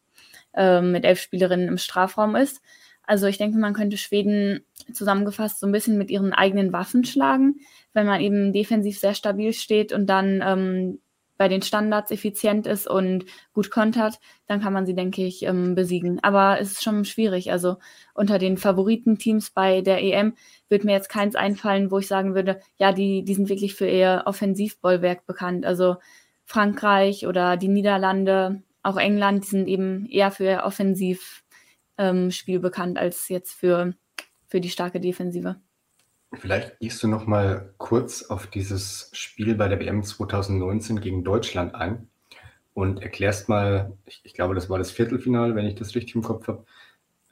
äh, 0.55 0.81
mit 0.81 1.05
elf 1.05 1.19
Spielerinnen 1.19 1.67
im 1.67 1.77
Strafraum 1.77 2.35
ist. 2.35 2.61
Also 3.03 3.27
ich 3.27 3.38
denke, 3.38 3.59
man 3.59 3.75
könnte 3.75 3.97
Schweden 3.97 4.65
zusammengefasst 4.91 5.59
so 5.59 5.67
ein 5.67 5.71
bisschen 5.71 5.99
mit 5.99 6.09
ihren 6.09 6.33
eigenen 6.33 6.73
Waffen 6.73 7.05
schlagen, 7.05 7.59
wenn 7.93 8.07
man 8.07 8.19
eben 8.19 8.51
defensiv 8.51 8.97
sehr 8.97 9.13
stabil 9.13 9.53
steht 9.53 9.93
und 9.93 10.07
dann 10.07 10.41
ähm, 10.43 10.99
bei 11.38 11.48
den 11.48 11.62
Standards 11.62 12.12
effizient 12.12 12.67
ist 12.67 12.88
und 12.88 13.26
gut 13.54 13.71
kontert, 13.71 14.19
dann 14.48 14.62
kann 14.62 14.74
man 14.74 14.86
sie, 14.86 14.95
denke 14.95 15.24
ich, 15.24 15.43
ähm, 15.43 15.76
besiegen. 15.76 16.24
Aber 16.24 16.60
es 16.60 16.74
ist 16.74 16.84
schon 16.84 17.06
schwierig. 17.06 17.52
Also 17.52 17.78
unter 18.13 18.38
den 18.39 18.58
Favoritenteams 18.58 19.52
bei 19.52 19.82
der 19.82 20.02
EM 20.02 20.36
wird 20.69 20.84
mir 20.84 20.93
jetzt 20.93 21.10
keins 21.10 21.36
einfallen, 21.36 21.91
wo 21.91 22.00
ich 22.00 22.08
sagen 22.08 22.36
würde, 22.36 22.60
ja, 22.78 22.91
die, 22.91 23.24
die 23.24 23.34
sind 23.36 23.50
wirklich 23.50 23.76
für 23.76 23.88
ihr 23.88 24.24
Offensivbollwerk 24.26 25.26
bekannt. 25.26 25.65
Also 25.65 25.98
Frankreich 26.45 27.28
oder 27.28 27.58
die 27.58 27.67
Niederlande, 27.67 28.62
auch 28.84 28.98
England, 28.98 29.45
die 29.45 29.50
sind 29.50 29.67
eben 29.67 30.06
eher 30.08 30.32
für 30.32 30.45
ihr 30.45 30.63
Offensivspiel 30.63 31.43
ähm, 31.98 32.62
bekannt 32.62 32.98
als 32.98 33.30
jetzt 33.30 33.54
für, 33.54 33.93
für 34.48 34.62
die 34.62 34.69
starke 34.69 35.00
Defensive. 35.00 35.58
Vielleicht 36.33 36.79
gehst 36.79 37.01
du 37.01 37.07
noch 37.07 37.25
mal 37.25 37.73
kurz 37.77 38.23
auf 38.23 38.47
dieses 38.47 39.09
Spiel 39.13 39.55
bei 39.55 39.67
der 39.67 39.79
WM 39.79 40.03
2019 40.03 40.99
gegen 40.99 41.23
Deutschland 41.23 41.75
ein 41.75 42.07
und 42.73 43.01
erklärst 43.01 43.47
mal, 43.47 43.93
ich, 44.05 44.21
ich 44.23 44.33
glaube, 44.33 44.55
das 44.55 44.69
war 44.69 44.77
das 44.77 44.91
Viertelfinale, 44.91 45.55
wenn 45.55 45.65
ich 45.65 45.75
das 45.75 45.95
richtig 45.95 46.15
im 46.15 46.23
Kopf 46.23 46.47
habe, 46.47 46.65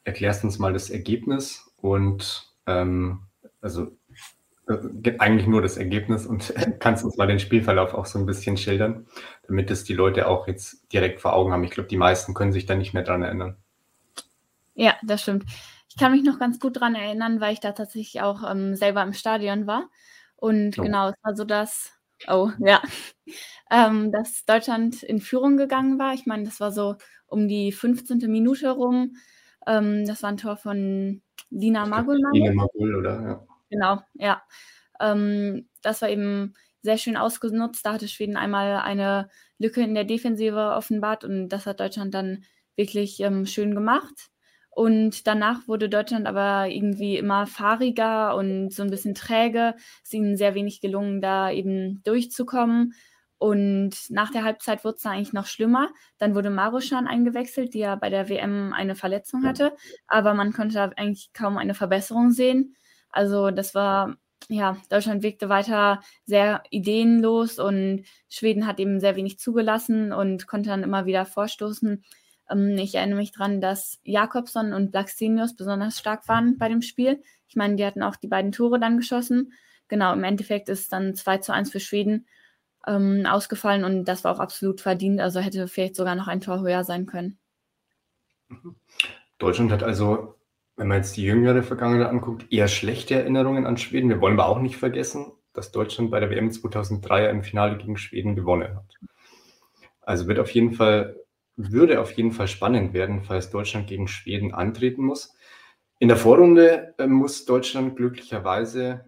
erklärst 0.04 0.44
uns 0.44 0.60
mal 0.60 0.74
das 0.74 0.90
Ergebnis 0.90 1.74
und 1.78 2.54
ähm, 2.66 3.24
also 3.62 3.92
äh, 4.68 5.18
eigentlich 5.20 5.48
nur 5.48 5.62
das 5.62 5.78
Ergebnis 5.78 6.26
und 6.26 6.54
kannst 6.80 7.04
uns 7.04 7.18
mal 7.18 7.28
den 7.28 7.40
Spielverlauf 7.40 7.94
auch 7.94 8.06
so 8.06 8.20
ein 8.20 8.26
bisschen 8.26 8.58
schildern, 8.58 9.06
damit 9.48 9.70
es 9.70 9.84
die 9.84 9.94
Leute 9.94 10.28
auch 10.28 10.48
jetzt 10.48 10.92
direkt 10.94 11.20
vor 11.20 11.34
Augen 11.34 11.52
haben. 11.52 11.64
Ich 11.64 11.72
glaube, 11.72 11.90
die 11.90 11.98
meisten 11.98 12.34
können 12.34 12.54
sich 12.54 12.66
da 12.66 12.76
nicht 12.76 12.94
mehr 12.94 13.04
dran 13.04 13.24
erinnern. 13.24 13.58
Ja, 14.76 14.96
das 15.04 15.22
stimmt. 15.22 15.46
Ich 15.94 16.00
kann 16.00 16.12
mich 16.12 16.24
noch 16.24 16.40
ganz 16.40 16.60
gut 16.60 16.78
daran 16.78 16.96
erinnern, 16.96 17.40
weil 17.40 17.54
ich 17.54 17.60
da 17.60 17.72
tatsächlich 17.72 18.20
auch 18.22 18.50
ähm, 18.50 18.76
selber 18.76 19.04
im 19.04 19.14
Stadion 19.14 19.68
war. 19.68 19.92
Und 20.36 20.80
oh. 20.80 20.82
genau, 20.82 21.10
es 21.10 21.16
war 21.22 21.36
so, 21.36 21.44
dass, 21.44 21.92
oh 22.28 22.50
ja, 22.58 22.82
ähm, 23.72 24.12
dass 24.12 24.44
Deutschland 24.46 25.04
in 25.04 25.22
Führung 25.22 25.56
gegangen 25.56 26.00
war. 26.00 26.16
Ich 26.16 26.26
meine, 26.26 26.46
das 26.46 26.60
war 26.60 26.72
so 26.72 26.96
um 27.28 27.48
die 27.48 27.72
15. 27.72 28.18
Minute 28.32 28.72
rum. 28.72 29.18
Ähm, 29.68 30.08
das 30.08 30.24
war 30.24 30.32
ein 30.32 30.38
Tor 30.38 30.58
von 30.58 31.22
Lina 31.52 31.86
Magul. 31.86 32.20
Lina 32.34 32.54
Magul, 32.54 32.96
oder? 32.96 33.22
Ja. 33.22 33.48
Genau, 33.70 34.02
ja. 34.16 34.42
Ähm, 35.00 35.70
das 35.84 36.02
war 36.02 36.10
eben 36.10 36.56
sehr 36.82 36.98
schön 36.98 37.18
ausgenutzt. 37.18 37.86
Da 37.86 37.94
hatte 37.94 38.08
Schweden 38.08 38.36
einmal 38.36 38.78
eine 38.78 39.30
Lücke 39.60 39.84
in 39.84 39.94
der 39.94 40.06
Defensive 40.06 40.74
offenbart 40.76 41.24
und 41.24 41.50
das 41.50 41.68
hat 41.68 41.80
Deutschland 41.80 42.16
dann 42.16 42.46
wirklich 42.76 43.20
ähm, 43.20 43.46
schön 43.46 43.76
gemacht. 43.76 44.33
Und 44.76 45.28
danach 45.28 45.68
wurde 45.68 45.90
Deutschland 45.90 46.26
aber 46.28 46.68
irgendwie 46.68 47.18
immer 47.18 47.46
fahriger 47.48 48.36
und 48.36 48.74
so 48.74 48.84
ein 48.84 48.90
bisschen 48.90 49.14
träge. 49.16 49.76
Es 49.78 50.10
ist 50.10 50.14
ihnen 50.14 50.38
sehr 50.38 50.56
wenig 50.56 50.82
gelungen, 50.82 51.22
da 51.22 51.52
eben 51.52 52.02
durchzukommen. 52.04 52.94
Und 53.38 53.92
nach 54.10 54.32
der 54.32 54.44
Halbzeit 54.46 54.86
wurde 54.86 54.98
es 54.98 55.06
eigentlich 55.06 55.34
noch 55.34 55.48
schlimmer. 55.48 55.90
Dann 56.18 56.34
wurde 56.34 56.50
Maruschan 56.50 57.08
eingewechselt, 57.08 57.74
die 57.74 57.80
ja 57.80 57.96
bei 57.96 58.10
der 58.10 58.30
WM 58.30 58.74
eine 58.74 58.96
Verletzung 58.96 59.44
hatte. 59.46 59.74
Aber 60.08 60.34
man 60.34 60.54
konnte 60.54 60.76
da 60.76 60.86
eigentlich 60.96 61.34
kaum 61.34 61.58
eine 61.58 61.74
Verbesserung 61.74 62.32
sehen. 62.32 62.76
Also 63.10 63.52
das 63.52 63.76
war, 63.76 64.16
ja, 64.50 64.78
Deutschland 64.90 65.24
wirkte 65.24 65.50
weiter 65.50 66.02
sehr 66.26 66.64
ideenlos 66.72 67.60
und 67.60 68.06
Schweden 68.30 68.66
hat 68.66 68.80
eben 68.80 69.00
sehr 69.00 69.16
wenig 69.18 69.38
zugelassen 69.40 70.14
und 70.14 70.48
konnte 70.48 70.70
dann 70.70 70.84
immer 70.84 71.06
wieder 71.06 71.26
vorstoßen. 71.26 72.04
Ähm, 72.50 72.78
ich 72.78 72.96
erinnere 72.96 73.20
mich 73.20 73.32
daran, 73.32 73.62
dass 73.62 74.00
Jakobson 74.04 74.74
und 74.74 74.92
Blackstenius 74.92 75.56
besonders 75.56 76.00
stark 76.00 76.28
waren 76.28 76.58
bei 76.58 76.70
dem 76.70 76.82
Spiel. 76.82 77.22
Ich 77.48 77.56
meine, 77.56 77.76
die 77.76 77.86
hatten 77.86 78.04
auch 78.04 78.16
die 78.16 78.28
beiden 78.28 78.52
Tore 78.52 78.80
dann 78.80 78.98
geschossen. 78.98 79.54
Genau, 79.88 80.14
im 80.14 80.24
Endeffekt 80.24 80.70
ist 80.70 80.92
dann 80.92 81.16
2 81.16 81.38
zu 81.40 81.54
1 81.54 81.72
für 81.72 81.80
Schweden 81.80 82.28
ähm, 82.88 83.26
ausgefallen 83.26 83.84
und 83.84 84.06
das 84.06 84.24
war 84.24 84.34
auch 84.34 84.40
absolut 84.40 84.82
verdient. 84.82 85.22
Also 85.22 85.40
hätte 85.40 85.68
vielleicht 85.68 85.96
sogar 85.96 86.16
noch 86.16 86.28
ein 86.28 86.42
Tor 86.42 86.62
höher 86.62 86.84
sein 86.84 87.06
können. 87.06 87.38
Mhm. 88.48 88.76
Deutschland 89.38 89.72
hat 89.72 89.84
also, 89.84 90.36
wenn 90.76 90.88
man 90.88 90.98
jetzt 90.98 91.18
die 91.18 91.24
jüngere 91.24 91.64
Vergangenheit 91.64 92.08
anguckt, 92.08 92.52
eher 92.52 92.68
schlechte 92.68 93.16
Erinnerungen 93.16 93.66
an 93.66 93.78
Schweden. 93.78 94.10
Wir 94.10 94.22
wollen 94.22 94.40
aber 94.40 94.48
auch 94.48 94.60
nicht 94.60 94.78
vergessen, 94.78 95.32
dass 95.54 95.72
Deutschland 95.72 96.12
bei 96.12 96.20
der 96.20 96.30
WM 96.30 96.52
2003 96.52 97.30
im 97.30 97.44
Finale 97.44 97.78
gegen 97.78 97.98
Schweden 97.98 98.36
gewonnen 98.36 98.76
hat. 98.76 98.96
Also 100.02 100.28
wird 100.28 100.40
auf 100.40 100.50
jeden 100.52 100.74
Fall 100.74 101.16
würde 101.56 102.02
auf 102.02 102.12
jeden 102.14 102.32
Fall 102.32 102.48
spannend 102.48 102.94
werden, 102.94 103.24
falls 103.24 103.50
Deutschland 103.50 103.88
gegen 103.88 104.08
Schweden 104.08 104.54
antreten 104.54 105.04
muss. 105.04 105.36
In 106.00 106.08
der 106.08 106.18
Vorrunde 106.18 106.96
äh, 106.98 107.08
muss 107.08 107.46
Deutschland 107.46 107.96
glücklicherweise 107.96 109.06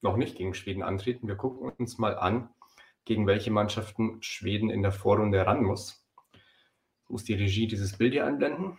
noch 0.00 0.16
nicht 0.16 0.36
gegen 0.36 0.54
Schweden 0.54 0.82
antreten. 0.82 1.28
Wir 1.28 1.36
gucken 1.36 1.72
uns 1.78 1.98
mal 1.98 2.16
an, 2.16 2.50
gegen 3.04 3.26
welche 3.26 3.50
Mannschaften 3.50 4.20
Schweden 4.22 4.70
in 4.70 4.82
der 4.82 4.92
Vorrunde 4.92 5.46
ran 5.46 5.62
muss. 5.62 6.04
Muss 7.08 7.24
die 7.24 7.34
Regie 7.34 7.66
dieses 7.66 7.96
Bild 7.96 8.12
hier 8.12 8.26
einblenden? 8.26 8.78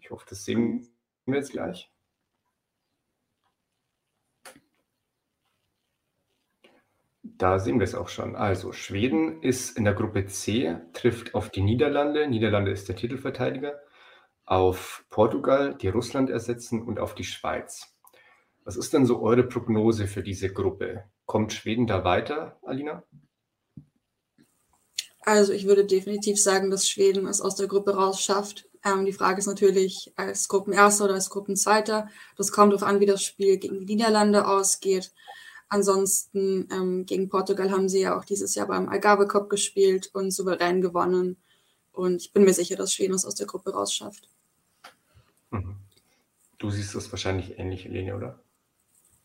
Ich 0.00 0.10
hoffe, 0.10 0.26
das 0.28 0.44
sehen 0.44 0.88
wir 1.26 1.36
jetzt 1.36 1.52
gleich. 1.52 1.90
Da 7.42 7.58
sehen 7.58 7.80
wir 7.80 7.84
es 7.84 7.96
auch 7.96 8.08
schon. 8.08 8.36
Also 8.36 8.70
Schweden 8.70 9.42
ist 9.42 9.76
in 9.76 9.82
der 9.82 9.94
Gruppe 9.94 10.26
C, 10.26 10.76
trifft 10.92 11.34
auf 11.34 11.50
die 11.50 11.60
Niederlande. 11.60 12.28
Niederlande 12.28 12.70
ist 12.70 12.88
der 12.88 12.94
Titelverteidiger. 12.94 13.80
Auf 14.44 15.04
Portugal, 15.10 15.74
die 15.74 15.88
Russland 15.88 16.30
ersetzen 16.30 16.80
und 16.80 17.00
auf 17.00 17.16
die 17.16 17.24
Schweiz. 17.24 17.96
Was 18.62 18.76
ist 18.76 18.92
denn 18.92 19.06
so 19.06 19.20
eure 19.20 19.42
Prognose 19.42 20.06
für 20.06 20.22
diese 20.22 20.52
Gruppe? 20.52 21.02
Kommt 21.26 21.52
Schweden 21.52 21.88
da 21.88 22.04
weiter, 22.04 22.60
Alina? 22.62 23.02
Also 25.22 25.52
ich 25.52 25.66
würde 25.66 25.84
definitiv 25.84 26.40
sagen, 26.40 26.70
dass 26.70 26.88
Schweden 26.88 27.26
es 27.26 27.40
aus 27.40 27.56
der 27.56 27.66
Gruppe 27.66 27.96
raus 27.96 28.22
schafft. 28.22 28.68
Ähm, 28.84 29.04
die 29.04 29.12
Frage 29.12 29.40
ist 29.40 29.46
natürlich 29.48 30.12
als 30.14 30.46
Gruppenerster 30.46 31.06
oder 31.06 31.14
als 31.14 31.28
Gruppenzweiter. 31.28 32.08
Das 32.36 32.52
kommt 32.52 32.72
darauf 32.72 32.86
an, 32.86 33.00
wie 33.00 33.06
das 33.06 33.24
Spiel 33.24 33.58
gegen 33.58 33.80
die 33.80 33.96
Niederlande 33.96 34.46
ausgeht. 34.46 35.10
Ansonsten 35.72 36.68
ähm, 36.70 37.06
gegen 37.06 37.30
Portugal 37.30 37.70
haben 37.70 37.88
sie 37.88 38.02
ja 38.02 38.14
auch 38.14 38.26
dieses 38.26 38.54
Jahr 38.54 38.66
beim 38.66 38.90
Algarve 38.90 39.26
Cup 39.26 39.48
gespielt 39.48 40.10
und 40.12 40.30
souverän 40.30 40.82
gewonnen. 40.82 41.38
Und 41.92 42.20
ich 42.20 42.34
bin 42.34 42.44
mir 42.44 42.52
sicher, 42.52 42.76
dass 42.76 42.92
Schweden 42.92 43.14
es 43.14 43.24
aus 43.24 43.36
der 43.36 43.46
Gruppe 43.46 43.72
rausschafft. 43.72 44.28
Mhm. 45.50 45.76
Du 46.58 46.68
siehst 46.68 46.94
das 46.94 47.10
wahrscheinlich 47.10 47.58
ähnlich, 47.58 47.86
Helene, 47.86 48.14
oder? 48.14 48.38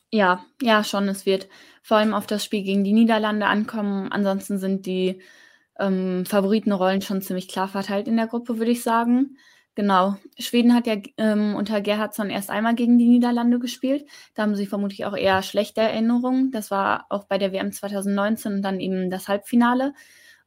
Ja, 0.10 0.46
ja, 0.62 0.86
schon. 0.86 1.10
Es 1.10 1.26
wird 1.26 1.50
vor 1.84 1.98
allem 1.98 2.14
auf 2.14 2.28
das 2.28 2.46
Spiel 2.46 2.64
gegen 2.64 2.86
die 2.86 2.94
Niederlande 2.94 3.48
ankommen. 3.48 4.10
Ansonsten 4.10 4.58
sind 4.58 4.86
die 4.86 5.22
ähm, 5.78 6.26
Favoritenrollen 6.26 7.02
schon 7.02 7.22
ziemlich 7.22 7.50
klar 7.50 7.68
verteilt 7.68 8.08
in 8.08 8.16
der 8.16 8.28
Gruppe, 8.28 8.58
würde 8.58 8.72
ich 8.72 8.84
sagen. 8.84 9.38
Genau. 9.78 10.16
Schweden 10.40 10.74
hat 10.74 10.88
ja 10.88 10.96
ähm, 11.18 11.54
unter 11.54 11.82
Gerhardsson 11.82 12.32
erst 12.32 12.50
einmal 12.50 12.74
gegen 12.74 12.98
die 12.98 13.08
Niederlande 13.08 13.60
gespielt. 13.60 14.08
Da 14.34 14.42
haben 14.42 14.56
sie 14.56 14.66
vermutlich 14.66 15.06
auch 15.06 15.16
eher 15.16 15.44
schlechte 15.44 15.82
Erinnerungen. 15.82 16.50
Das 16.50 16.72
war 16.72 17.06
auch 17.10 17.26
bei 17.26 17.38
der 17.38 17.52
WM 17.52 17.72
2019 17.72 18.54
und 18.54 18.62
dann 18.64 18.80
eben 18.80 19.12
das 19.12 19.28
Halbfinale. 19.28 19.94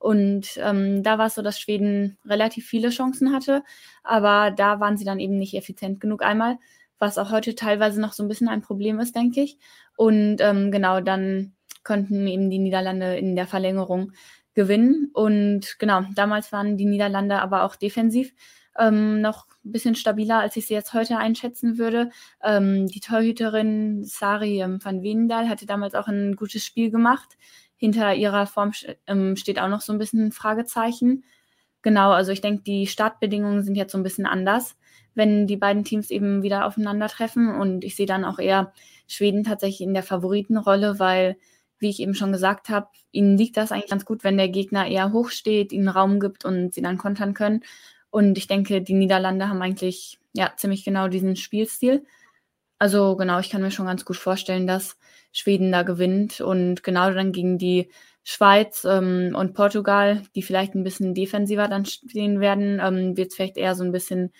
Und 0.01 0.49
ähm, 0.57 1.05
da 1.05 1.17
war 1.19 1.27
es 1.27 1.37
so, 1.37 1.43
dass 1.43 1.61
Schweden 1.61 2.19
relativ 2.27 2.67
viele 2.67 2.91
Chancen 2.91 3.33
hatte, 3.33 3.63
aber 4.03 4.51
da 4.51 4.81
waren 4.81 4.97
sie 4.97 5.05
dann 5.05 5.21
eben 5.21 5.39
nicht 5.39 5.55
effizient 5.55 6.01
genug 6.01 6.25
einmal, 6.25 6.59
was 6.99 7.17
auch 7.17 7.31
heute 7.31 7.55
teilweise 7.55 8.01
noch 8.01 8.15
so 8.15 8.25
ein 8.25 8.29
bisschen 8.29 8.49
ein 8.49 8.63
Problem 8.63 8.99
ist, 8.99 9.15
denke 9.15 9.43
ich. 9.43 9.59
Und 9.97 10.39
ähm, 10.41 10.73
genau, 10.73 11.01
dann 11.01 11.53
konnten 11.85 12.27
eben 12.27 12.51
die 12.51 12.59
Niederlande 12.59 13.17
in 13.17 13.37
der 13.37 13.47
Verlängerung 13.47 14.11
gewinnen. 14.55 15.11
Und 15.13 15.79
genau, 15.79 16.03
damals 16.17 16.51
waren 16.51 16.77
die 16.77 16.87
Niederlande 16.87 17.41
aber 17.41 17.63
auch 17.63 17.77
defensiv 17.77 18.33
ähm, 18.81 19.21
noch 19.21 19.47
ein 19.65 19.73
bisschen 19.73 19.95
stabiler, 19.95 20.41
als 20.41 20.57
ich 20.57 20.67
sie 20.67 20.75
jetzt 20.75 20.95
heute 20.95 21.19
einschätzen 21.19 21.79
würde. 21.79 22.11
Ähm, 22.43 22.87
die 22.87 23.01
Torhüterin 23.01 24.05
Sari 24.05 24.63
ähm, 24.63 24.79
van 24.83 25.03
Weendahl 25.03 25.49
hatte 25.49 25.67
damals 25.67 25.95
auch 25.95 26.09
ein 26.09 26.35
gutes 26.35 26.65
Spiel 26.65 26.91
gemacht 26.91 27.37
hinter 27.81 28.15
ihrer 28.15 28.47
Form 28.47 28.73
ähm, 29.07 29.37
steht 29.37 29.59
auch 29.59 29.69
noch 29.69 29.81
so 29.81 29.93
ein 29.95 29.99
bisschen 29.99 30.27
ein 30.27 30.33
Fragezeichen. 30.33 31.25
Genau, 31.81 32.11
also 32.11 32.31
ich 32.31 32.43
denke, 32.43 32.63
die 32.63 32.87
Startbedingungen 32.87 33.63
sind 33.63 33.75
jetzt 33.75 33.93
so 33.93 33.99
ein 33.99 34.03
bisschen 34.03 34.27
anders, 34.27 34.77
wenn 35.15 35.47
die 35.47 35.57
beiden 35.57 35.83
Teams 35.83 36.11
eben 36.11 36.43
wieder 36.43 36.67
aufeinandertreffen. 36.67 37.49
Und 37.55 37.83
ich 37.83 37.97
sehe 37.97 38.05
dann 38.05 38.27
auch 38.27 38.39
eher 38.39 38.75
Schweden 39.09 39.45
tatsächlich 39.45 39.81
in 39.81 39.95
der 39.95 40.03
Favoritenrolle, 40.03 40.99
weil, 40.99 41.39
wie 41.79 41.89
ich 41.89 42.01
eben 42.01 42.15
schon 42.15 42.33
gesagt 42.33 42.69
habe, 42.69 42.89
ihnen 43.13 43.39
liegt 43.39 43.57
das 43.57 43.73
eigentlich 43.73 43.91
ganz 43.91 44.05
gut, 44.05 44.25
wenn 44.25 44.37
der 44.37 44.51
Gegner 44.51 44.87
eher 44.87 45.13
hoch 45.13 45.31
steht, 45.31 45.73
ihnen 45.73 45.89
Raum 45.89 46.21
gibt 46.21 46.45
und 46.45 46.75
sie 46.75 46.83
dann 46.83 46.99
kontern 46.99 47.33
können. 47.33 47.63
Und 48.11 48.39
ich 48.39 48.47
denke, 48.47 48.83
die 48.83 48.95
Niederlande 48.95 49.49
haben 49.49 49.63
eigentlich 49.63 50.19
ja 50.33 50.53
ziemlich 50.57 50.85
genau 50.85 51.09
diesen 51.09 51.37
Spielstil. 51.37 52.05
Also 52.79 53.17
genau, 53.17 53.39
ich 53.41 53.51
kann 53.51 53.63
mir 53.63 53.71
schon 53.71 53.87
ganz 53.87 54.05
gut 54.05 54.17
vorstellen, 54.17 54.67
dass 54.67 54.97
Schweden 55.33 55.71
da 55.71 55.83
gewinnt 55.83 56.41
und 56.41 56.83
genau 56.83 57.11
dann 57.13 57.33
gegen 57.33 57.59
die 57.59 57.91
Schweiz 58.25 58.85
ähm, 58.85 59.35
und 59.37 59.55
Portugal, 59.55 60.23
die 60.35 60.43
vielleicht 60.43 60.75
ein 60.75 60.85
bisschen 60.85 61.15
defensiver 61.15 61.69
dann 61.69 61.85
stehen 61.85 62.41
werden, 62.41 62.81
ähm, 62.83 63.17
wird 63.17 63.31
es 63.31 63.37
vielleicht 63.37 63.57
eher 63.57 63.75
so 63.75 63.85
ein 63.85 63.93
bisschen 63.93 64.33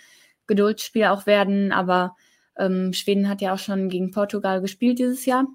Geduldsspiel 0.47 1.07
auch 1.07 1.27
werden. 1.27 1.73
Aber 1.73 2.17
ähm, 2.59 2.93
Schweden 2.93 3.29
hat 3.29 3.41
ja 3.41 3.55
auch 3.55 3.59
schon 3.59 3.89
gegen 3.89 4.11
Portugal 4.11 4.61
gespielt 4.61 4.99
dieses 4.99 5.27
Jahr 5.27 5.47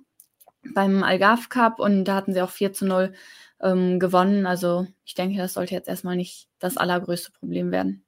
beim 0.73 1.03
Algarve 1.03 1.49
Cup 1.49 1.79
und 1.79 2.05
da 2.05 2.15
hatten 2.15 2.33
sie 2.33 2.41
auch 2.41 2.49
4 2.49 2.73
zu 2.73 2.85
0 2.85 3.13
ähm, 3.61 3.99
gewonnen. 3.99 4.45
Also 4.45 4.87
ich 5.05 5.13
denke, 5.15 5.37
das 5.37 5.53
sollte 5.53 5.73
jetzt 5.75 5.87
erstmal 5.89 6.15
nicht 6.15 6.49
das 6.59 6.77
allergrößte 6.77 7.31
Problem 7.31 7.71
werden. 7.71 8.04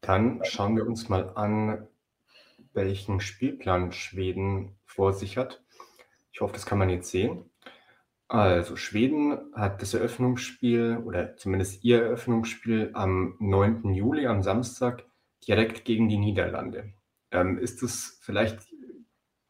Dann 0.00 0.40
schauen 0.44 0.76
wir 0.76 0.86
uns 0.86 1.08
mal 1.08 1.30
an, 1.36 1.86
welchen 2.72 3.20
Spielplan 3.20 3.92
Schweden 3.92 4.76
vor 4.84 5.12
sich 5.12 5.36
hat. 5.36 5.62
Ich 6.32 6.40
hoffe, 6.40 6.54
das 6.54 6.66
kann 6.66 6.78
man 6.78 6.90
jetzt 6.90 7.10
sehen. 7.10 7.50
Also 8.28 8.76
Schweden 8.76 9.38
hat 9.54 9.82
das 9.82 9.92
Eröffnungsspiel 9.92 11.02
oder 11.04 11.36
zumindest 11.36 11.82
ihr 11.82 12.00
Eröffnungsspiel 12.02 12.90
am 12.94 13.34
9. 13.40 13.92
Juli, 13.92 14.26
am 14.26 14.42
Samstag, 14.42 15.04
direkt 15.46 15.84
gegen 15.84 16.08
die 16.08 16.16
Niederlande. 16.16 16.92
Ähm, 17.32 17.58
ist 17.58 17.82
es 17.82 18.18
vielleicht 18.22 18.72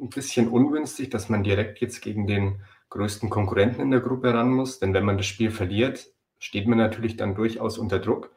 ein 0.00 0.08
bisschen 0.08 0.48
ungünstig, 0.48 1.10
dass 1.10 1.28
man 1.28 1.44
direkt 1.44 1.80
jetzt 1.80 2.00
gegen 2.00 2.26
den 2.26 2.62
größten 2.88 3.28
Konkurrenten 3.28 3.82
in 3.82 3.90
der 3.90 4.00
Gruppe 4.00 4.32
ran 4.32 4.50
muss? 4.50 4.78
Denn 4.78 4.94
wenn 4.94 5.04
man 5.04 5.18
das 5.18 5.26
Spiel 5.26 5.50
verliert, 5.50 6.10
steht 6.38 6.66
man 6.66 6.78
natürlich 6.78 7.16
dann 7.18 7.34
durchaus 7.34 7.76
unter 7.76 7.98
Druck. 7.98 8.30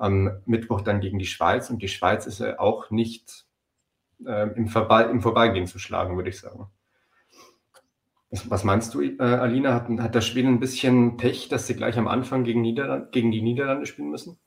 Am 0.00 0.40
Mittwoch 0.46 0.80
dann 0.80 1.00
gegen 1.00 1.18
die 1.18 1.26
Schweiz 1.26 1.68
und 1.68 1.82
die 1.82 1.88
Schweiz 1.88 2.26
ist 2.26 2.40
ja 2.40 2.58
auch 2.58 2.90
nicht 2.90 3.44
äh, 4.26 4.48
im, 4.56 4.66
Vorbe 4.66 5.10
im 5.10 5.20
Vorbeigehen 5.20 5.66
zu 5.66 5.78
schlagen, 5.78 6.16
würde 6.16 6.30
ich 6.30 6.40
sagen. 6.40 6.66
Was 8.30 8.64
meinst 8.64 8.94
du, 8.94 9.02
äh, 9.02 9.20
Alina? 9.20 9.74
Hat, 9.74 9.88
hat 9.88 10.14
das 10.14 10.26
Spiel 10.26 10.46
ein 10.46 10.60
bisschen 10.60 11.16
Pech, 11.16 11.48
dass 11.48 11.66
sie 11.66 11.74
gleich 11.74 11.98
am 11.98 12.08
Anfang 12.08 12.44
gegen, 12.44 12.62
Niederland 12.62 13.12
gegen 13.12 13.30
die 13.30 13.42
Niederlande 13.42 13.86
spielen 13.86 14.10
müssen? 14.10 14.38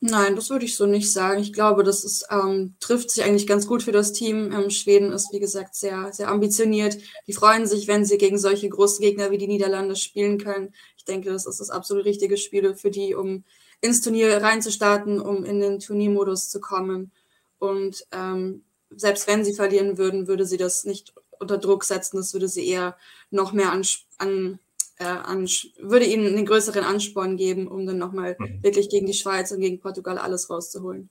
Nein, 0.00 0.36
das 0.36 0.48
würde 0.50 0.64
ich 0.64 0.76
so 0.76 0.86
nicht 0.86 1.12
sagen. 1.12 1.40
Ich 1.40 1.52
glaube, 1.52 1.82
das 1.82 2.04
ist, 2.04 2.28
ähm, 2.30 2.76
trifft 2.78 3.10
sich 3.10 3.24
eigentlich 3.24 3.48
ganz 3.48 3.66
gut 3.66 3.82
für 3.82 3.90
das 3.90 4.12
Team. 4.12 4.52
Ähm, 4.52 4.70
Schweden 4.70 5.10
ist, 5.10 5.32
wie 5.32 5.40
gesagt, 5.40 5.74
sehr, 5.74 6.12
sehr 6.12 6.28
ambitioniert. 6.28 6.98
Die 7.26 7.32
freuen 7.32 7.66
sich, 7.66 7.88
wenn 7.88 8.04
sie 8.04 8.16
gegen 8.16 8.38
solche 8.38 8.68
großen 8.68 9.02
Gegner 9.02 9.32
wie 9.32 9.38
die 9.38 9.48
Niederlande 9.48 9.96
spielen 9.96 10.38
können. 10.38 10.72
Ich 10.96 11.04
denke, 11.04 11.30
das 11.30 11.46
ist 11.46 11.58
das 11.58 11.70
absolut 11.70 12.04
richtige 12.04 12.36
Spiel 12.36 12.76
für 12.76 12.90
die, 12.90 13.16
um 13.16 13.42
ins 13.80 14.00
Turnier 14.00 14.42
reinzustarten, 14.42 15.20
um 15.20 15.44
in 15.44 15.60
den 15.60 15.78
Turniermodus 15.78 16.50
zu 16.50 16.60
kommen. 16.60 17.12
Und 17.58 18.06
ähm, 18.12 18.64
selbst 18.90 19.26
wenn 19.28 19.44
sie 19.44 19.54
verlieren 19.54 19.98
würden, 19.98 20.26
würde 20.26 20.44
sie 20.44 20.56
das 20.56 20.84
nicht 20.84 21.14
unter 21.38 21.58
Druck 21.58 21.84
setzen. 21.84 22.16
Das 22.16 22.32
würde 22.32 22.48
sie 22.48 22.66
eher 22.66 22.96
noch 23.30 23.52
mehr 23.52 23.72
an, 23.72 23.84
an, 24.18 24.58
äh, 24.98 25.04
an 25.04 25.46
würde 25.78 26.06
ihnen 26.06 26.26
einen 26.26 26.46
größeren 26.46 26.84
Ansporn 26.84 27.36
geben, 27.36 27.68
um 27.68 27.86
dann 27.86 27.98
nochmal 27.98 28.36
mhm. 28.38 28.62
wirklich 28.62 28.88
gegen 28.88 29.06
die 29.06 29.14
Schweiz 29.14 29.52
und 29.52 29.60
gegen 29.60 29.80
Portugal 29.80 30.18
alles 30.18 30.50
rauszuholen. 30.50 31.10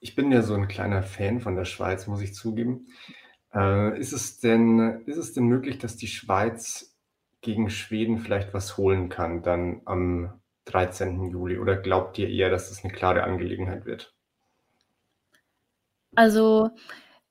Ich 0.00 0.14
bin 0.14 0.32
ja 0.32 0.42
so 0.42 0.54
ein 0.54 0.68
kleiner 0.68 1.02
Fan 1.02 1.40
von 1.40 1.56
der 1.56 1.66
Schweiz, 1.66 2.06
muss 2.06 2.22
ich 2.22 2.34
zugeben. 2.34 2.86
Äh, 3.54 3.98
ist, 3.98 4.12
es 4.12 4.40
denn, 4.40 5.02
ist 5.06 5.18
es 5.18 5.32
denn 5.32 5.44
möglich, 5.44 5.78
dass 5.78 5.96
die 5.96 6.06
Schweiz 6.06 6.94
gegen 7.42 7.70
Schweden 7.70 8.18
vielleicht 8.18 8.54
was 8.54 8.76
holen 8.76 9.08
kann, 9.08 9.42
dann 9.42 9.82
am 9.84 10.39
13. 10.72 11.30
Juli? 11.30 11.58
Oder 11.58 11.76
glaubt 11.76 12.18
ihr 12.18 12.28
eher, 12.28 12.50
dass 12.50 12.68
das 12.68 12.84
eine 12.84 12.92
klare 12.92 13.24
Angelegenheit 13.24 13.84
wird? 13.86 14.14
Also 16.14 16.70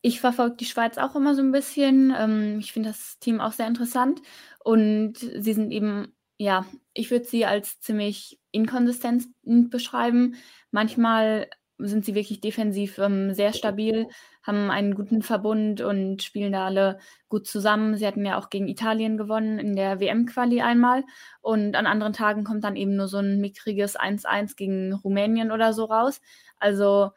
ich 0.01 0.21
verfolge 0.21 0.55
die 0.57 0.65
Schweiz 0.65 0.97
auch 0.97 1.15
immer 1.15 1.35
so 1.35 1.41
ein 1.41 1.51
bisschen. 1.51 2.13
Ähm, 2.17 2.59
ich 2.59 2.71
finde 2.71 2.89
das 2.89 3.19
Team 3.19 3.41
auch 3.41 3.51
sehr 3.51 3.67
interessant 3.67 4.21
und 4.63 5.17
sie 5.17 5.53
sind 5.53 5.71
eben, 5.71 6.15
ja, 6.37 6.65
ich 6.93 7.11
würde 7.11 7.25
sie 7.25 7.45
als 7.45 7.79
ziemlich 7.81 8.39
inkonsistent 8.51 9.27
beschreiben. 9.43 10.35
Manchmal 10.71 11.49
sind 11.79 12.05
sie 12.05 12.15
wirklich 12.15 12.41
defensiv 12.41 12.97
ähm, 12.97 13.33
sehr 13.33 13.53
stabil, 13.53 14.07
haben 14.43 14.69
einen 14.69 14.95
guten 14.95 15.21
Verbund 15.21 15.81
und 15.81 16.21
spielen 16.21 16.51
da 16.51 16.65
alle 16.65 16.99
gut 17.29 17.47
zusammen. 17.47 17.95
Sie 17.95 18.05
hatten 18.05 18.25
ja 18.25 18.37
auch 18.37 18.49
gegen 18.49 18.67
Italien 18.67 19.17
gewonnen 19.17 19.59
in 19.59 19.75
der 19.75 19.99
WM-Quali 19.99 20.61
einmal 20.61 21.03
und 21.41 21.75
an 21.75 21.87
anderen 21.87 22.13
Tagen 22.13 22.43
kommt 22.43 22.63
dann 22.63 22.75
eben 22.75 22.95
nur 22.95 23.07
so 23.07 23.17
ein 23.17 23.39
mickriges 23.39 23.97
1-1 23.97 24.55
gegen 24.55 24.93
Rumänien 24.93 25.51
oder 25.51 25.73
so 25.73 25.85
raus. 25.85 26.21
Also 26.57 27.11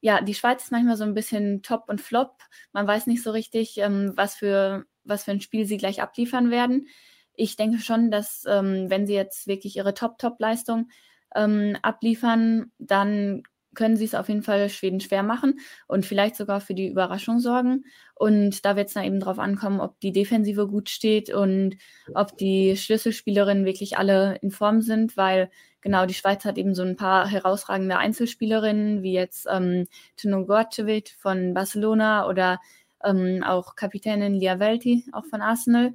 ja, 0.00 0.20
die 0.20 0.34
Schweiz 0.34 0.64
ist 0.64 0.72
manchmal 0.72 0.96
so 0.96 1.04
ein 1.04 1.14
bisschen 1.14 1.62
Top 1.62 1.84
und 1.88 2.00
Flop. 2.00 2.42
Man 2.72 2.86
weiß 2.86 3.06
nicht 3.06 3.22
so 3.22 3.30
richtig, 3.30 3.78
ähm, 3.78 4.12
was, 4.14 4.36
für, 4.36 4.84
was 5.04 5.24
für 5.24 5.32
ein 5.32 5.40
Spiel 5.40 5.66
sie 5.66 5.76
gleich 5.76 6.02
abliefern 6.02 6.50
werden. 6.50 6.88
Ich 7.34 7.56
denke 7.56 7.78
schon, 7.78 8.10
dass 8.10 8.44
ähm, 8.48 8.90
wenn 8.90 9.06
sie 9.06 9.14
jetzt 9.14 9.46
wirklich 9.46 9.76
ihre 9.76 9.94
Top-Top-Leistung 9.94 10.90
ähm, 11.34 11.76
abliefern, 11.82 12.72
dann 12.78 13.42
können 13.78 13.96
sie 13.96 14.04
es 14.04 14.16
auf 14.16 14.28
jeden 14.28 14.42
Fall 14.42 14.68
Schweden 14.68 14.98
schwer 14.98 15.22
machen 15.22 15.60
und 15.86 16.04
vielleicht 16.04 16.34
sogar 16.34 16.60
für 16.60 16.74
die 16.74 16.88
Überraschung 16.88 17.38
sorgen. 17.38 17.84
Und 18.16 18.64
da 18.64 18.74
wird 18.74 18.88
es 18.88 18.94
dann 18.94 19.04
eben 19.04 19.20
darauf 19.20 19.38
ankommen, 19.38 19.80
ob 19.80 20.00
die 20.00 20.10
Defensive 20.10 20.66
gut 20.66 20.88
steht 20.90 21.32
und 21.32 21.76
ob 22.12 22.36
die 22.36 22.76
Schlüsselspielerinnen 22.76 23.64
wirklich 23.64 23.96
alle 23.96 24.36
in 24.42 24.50
Form 24.50 24.82
sind, 24.82 25.16
weil 25.16 25.48
genau 25.80 26.06
die 26.06 26.14
Schweiz 26.14 26.44
hat 26.44 26.58
eben 26.58 26.74
so 26.74 26.82
ein 26.82 26.96
paar 26.96 27.28
herausragende 27.28 27.96
Einzelspielerinnen, 27.96 29.04
wie 29.04 29.12
jetzt 29.12 29.46
ähm, 29.48 29.86
Tino 30.16 30.44
Gorcevic 30.44 31.14
von 31.16 31.54
Barcelona 31.54 32.28
oder 32.28 32.58
ähm, 33.04 33.44
auch 33.44 33.76
Kapitänin 33.76 34.34
Lia 34.34 34.58
Velti, 34.58 35.04
auch 35.12 35.24
von 35.26 35.40
Arsenal. 35.40 35.94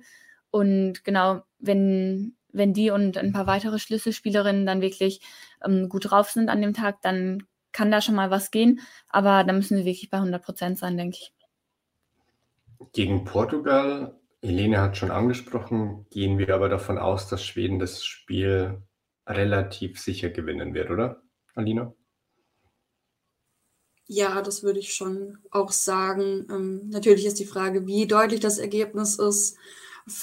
Und 0.51 1.03
genau, 1.03 1.41
wenn, 1.59 2.37
wenn 2.53 2.71
die 2.73 2.91
und 2.91 3.17
ein 3.17 3.33
paar 3.33 3.47
weitere 3.47 3.77
Schlüsselspielerinnen 3.77 4.65
dann 4.65 4.79
wirklich 4.79 5.19
ähm, 5.65 5.89
gut 5.89 6.09
drauf 6.09 6.29
sind 6.29 6.47
an 6.47 6.61
dem 6.61 6.73
Tag, 6.73 7.01
dann 7.01 7.43
kann 7.73 7.91
da 7.91 8.01
schon 8.01 8.15
mal 8.15 8.31
was 8.31 8.51
gehen, 8.51 8.79
aber 9.09 9.43
da 9.43 9.53
müssen 9.53 9.77
sie 9.77 9.85
wirklich 9.85 10.09
bei 10.09 10.17
100 10.17 10.43
Prozent 10.43 10.77
sein, 10.77 10.97
denke 10.97 11.17
ich. 11.19 11.33
Gegen 12.93 13.25
Portugal, 13.25 14.15
Helene 14.41 14.79
hat 14.79 14.97
schon 14.97 15.11
angesprochen, 15.11 16.05
gehen 16.09 16.37
wir 16.37 16.53
aber 16.53 16.69
davon 16.69 16.97
aus, 16.97 17.27
dass 17.27 17.43
Schweden 17.43 17.79
das 17.79 18.05
Spiel 18.05 18.81
relativ 19.27 19.99
sicher 19.99 20.29
gewinnen 20.29 20.73
wird, 20.73 20.91
oder, 20.91 21.21
Alina? 21.55 21.93
Ja, 24.05 24.41
das 24.41 24.63
würde 24.63 24.79
ich 24.79 24.93
schon 24.93 25.37
auch 25.49 25.71
sagen. 25.71 26.45
Ähm, 26.51 26.89
natürlich 26.89 27.25
ist 27.25 27.39
die 27.39 27.45
Frage, 27.45 27.87
wie 27.87 28.05
deutlich 28.05 28.41
das 28.41 28.57
Ergebnis 28.57 29.17
ist. 29.17 29.57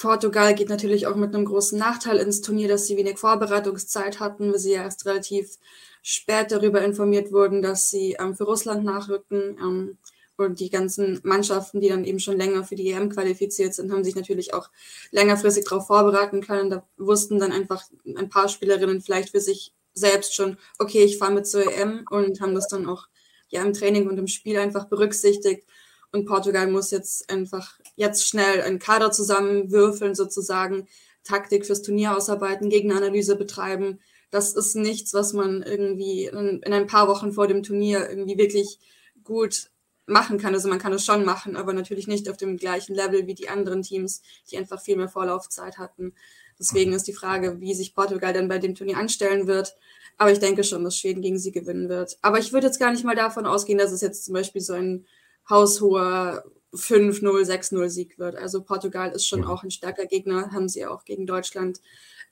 Portugal 0.01 0.55
geht 0.55 0.69
natürlich 0.69 1.07
auch 1.07 1.17
mit 1.17 1.35
einem 1.35 1.45
großen 1.45 1.79
Nachteil 1.79 2.19
ins 2.19 2.43
Turnier, 2.43 2.69
dass 2.69 2.87
sie 2.87 2.97
wenig 2.97 3.19
Vorbereitungszeit 3.19 4.21
hatten, 4.21 4.53
weil 4.53 4.59
sie 4.59 4.73
ja 4.73 4.83
erst 4.83 5.07
relativ 5.07 5.59
spät 6.03 6.51
darüber 6.51 6.83
informiert 6.83 7.33
wurden, 7.33 7.63
dass 7.63 7.91
sie 7.91 8.17
ähm, 8.19 8.35
für 8.35 8.45
Russland 8.45 8.85
nachrücken. 8.85 9.59
Ähm, 9.59 9.99
und 10.37 10.59
die 10.61 10.71
ganzen 10.71 11.21
Mannschaften, 11.23 11.81
die 11.81 11.89
dann 11.91 12.05
eben 12.05 12.19
schon 12.19 12.39
länger 12.39 12.65
für 12.65 12.75
die 12.75 12.91
EM 12.91 13.11
qualifiziert 13.11 13.75
sind, 13.75 13.93
haben 13.93 14.05
sich 14.05 14.15
natürlich 14.15 14.55
auch 14.55 14.71
längerfristig 15.11 15.67
darauf 15.67 15.87
vorbereiten 15.87 16.41
können. 16.41 16.71
Da 16.71 16.87
wussten 16.97 17.39
dann 17.39 17.53
einfach 17.53 17.85
ein 18.07 18.31
paar 18.31 18.49
Spielerinnen 18.49 19.03
vielleicht 19.03 19.31
für 19.31 19.41
sich 19.41 19.75
selbst 19.93 20.35
schon, 20.35 20.57
okay, 20.79 21.05
ich 21.05 21.19
fahre 21.19 21.33
mit 21.33 21.47
zur 21.47 21.71
EM 21.71 22.07
und 22.11 22.41
haben 22.41 22.55
das 22.55 22.69
dann 22.69 22.87
auch 22.87 23.07
ja 23.49 23.63
im 23.63 23.75
Training 23.75 24.09
und 24.09 24.17
im 24.17 24.29
Spiel 24.29 24.59
einfach 24.59 24.87
berücksichtigt. 24.87 25.67
Und 26.13 26.27
Portugal 26.27 26.67
muss 26.67 26.91
jetzt 26.91 27.31
einfach 27.31 27.79
jetzt 27.97 28.27
schnell 28.27 28.63
einen 28.63 28.79
Kader 28.79 29.13
zusammenwürfeln, 29.13 30.15
sozusagen, 30.15 30.89
Taktik 31.23 31.67
fürs 31.67 31.83
Turnier 31.83 32.17
ausarbeiten, 32.17 32.71
Gegneranalyse 32.71 33.37
betreiben. 33.37 34.01
Das 34.31 34.55
ist 34.55 34.75
nichts, 34.75 35.13
was 35.13 35.33
man 35.33 35.63
irgendwie 35.63 36.27
in, 36.27 36.63
in 36.63 36.73
ein 36.73 36.87
paar 36.87 37.09
Wochen 37.09 37.33
vor 37.33 37.47
dem 37.47 37.63
Turnier 37.63 38.09
irgendwie 38.09 38.39
wirklich 38.39 38.79
gut 39.23 39.71
machen 40.07 40.39
kann. 40.39 40.55
Also 40.55 40.69
man 40.69 40.79
kann 40.79 40.93
es 40.93 41.05
schon 41.05 41.25
machen, 41.25 41.57
aber 41.57 41.73
natürlich 41.73 42.07
nicht 42.07 42.29
auf 42.29 42.37
dem 42.37 42.57
gleichen 42.57 42.95
Level 42.95 43.27
wie 43.27 43.35
die 43.35 43.49
anderen 43.49 43.83
Teams, 43.83 44.23
die 44.51 44.57
einfach 44.57 44.81
viel 44.81 44.97
mehr 44.97 45.09
Vorlaufzeit 45.09 45.79
hatten. 45.79 46.15
Deswegen 46.59 46.93
ist 46.93 47.07
die 47.07 47.15
Frage, 47.15 47.61
wie 47.61 47.75
sich 47.75 47.95
Portugal 47.95 48.33
dann 48.33 48.49
bei 48.49 48.59
dem 48.59 48.75
Turnier 48.75 48.99
anstellen 48.99 49.47
wird. 49.47 49.77
Aber 50.19 50.31
ich 50.31 50.39
denke 50.39 50.65
schon, 50.65 50.85
dass 50.85 50.99
Schweden 50.99 51.23
gegen 51.23 51.39
sie 51.39 51.53
gewinnen 51.53 51.89
wird. 51.89 52.19
Aber 52.21 52.39
ich 52.39 52.53
würde 52.53 52.67
jetzt 52.67 52.79
gar 52.79 52.93
nicht 52.93 53.05
mal 53.05 53.17
davon 53.17 53.47
ausgehen, 53.47 53.79
dass 53.79 53.93
es 53.93 54.03
jetzt 54.03 54.25
zum 54.25 54.35
Beispiel 54.35 54.61
so 54.61 54.75
ein 54.75 55.07
haushoher 55.51 56.45
5-0, 56.73 57.23
6-0 57.45 57.89
Sieg 57.89 58.19
wird. 58.19 58.37
Also 58.37 58.63
Portugal 58.63 59.11
ist 59.11 59.27
schon 59.27 59.45
auch 59.45 59.65
ein 59.65 59.71
starker 59.71 60.07
Gegner, 60.07 60.53
haben 60.53 60.69
sie 60.69 60.87
auch 60.87 61.05
gegen 61.05 61.27
Deutschland 61.27 61.81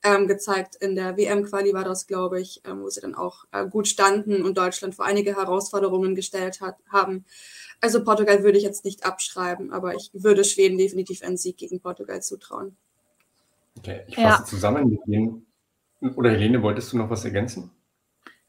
ähm, 0.04 0.28
gezeigt. 0.28 0.76
In 0.76 0.94
der 0.94 1.16
WM-Quali 1.16 1.72
war 1.74 1.84
das, 1.84 2.06
glaube 2.06 2.40
ich, 2.40 2.62
ähm, 2.64 2.82
wo 2.82 2.88
sie 2.88 3.00
dann 3.00 3.14
auch 3.14 3.44
äh, 3.52 3.66
gut 3.66 3.88
standen 3.88 4.42
und 4.42 4.56
Deutschland 4.56 4.94
vor 4.94 5.04
einige 5.04 5.36
Herausforderungen 5.36 6.14
gestellt 6.14 6.60
hat, 6.60 6.76
haben. 6.90 7.24
Also 7.80 8.02
Portugal 8.02 8.42
würde 8.42 8.58
ich 8.58 8.64
jetzt 8.64 8.84
nicht 8.84 9.04
abschreiben, 9.04 9.72
aber 9.72 9.94
ich 9.94 10.10
würde 10.12 10.44
Schweden 10.44 10.78
definitiv 10.78 11.22
einen 11.22 11.36
Sieg 11.36 11.56
gegen 11.58 11.80
Portugal 11.80 12.22
zutrauen. 12.22 12.76
Okay, 13.76 14.02
ich 14.08 14.16
fasse 14.16 14.42
ja. 14.42 14.44
zusammen. 14.44 14.98
Oder 16.16 16.30
Helene, 16.30 16.62
wolltest 16.62 16.92
du 16.92 16.96
noch 16.96 17.10
was 17.10 17.24
ergänzen? 17.24 17.70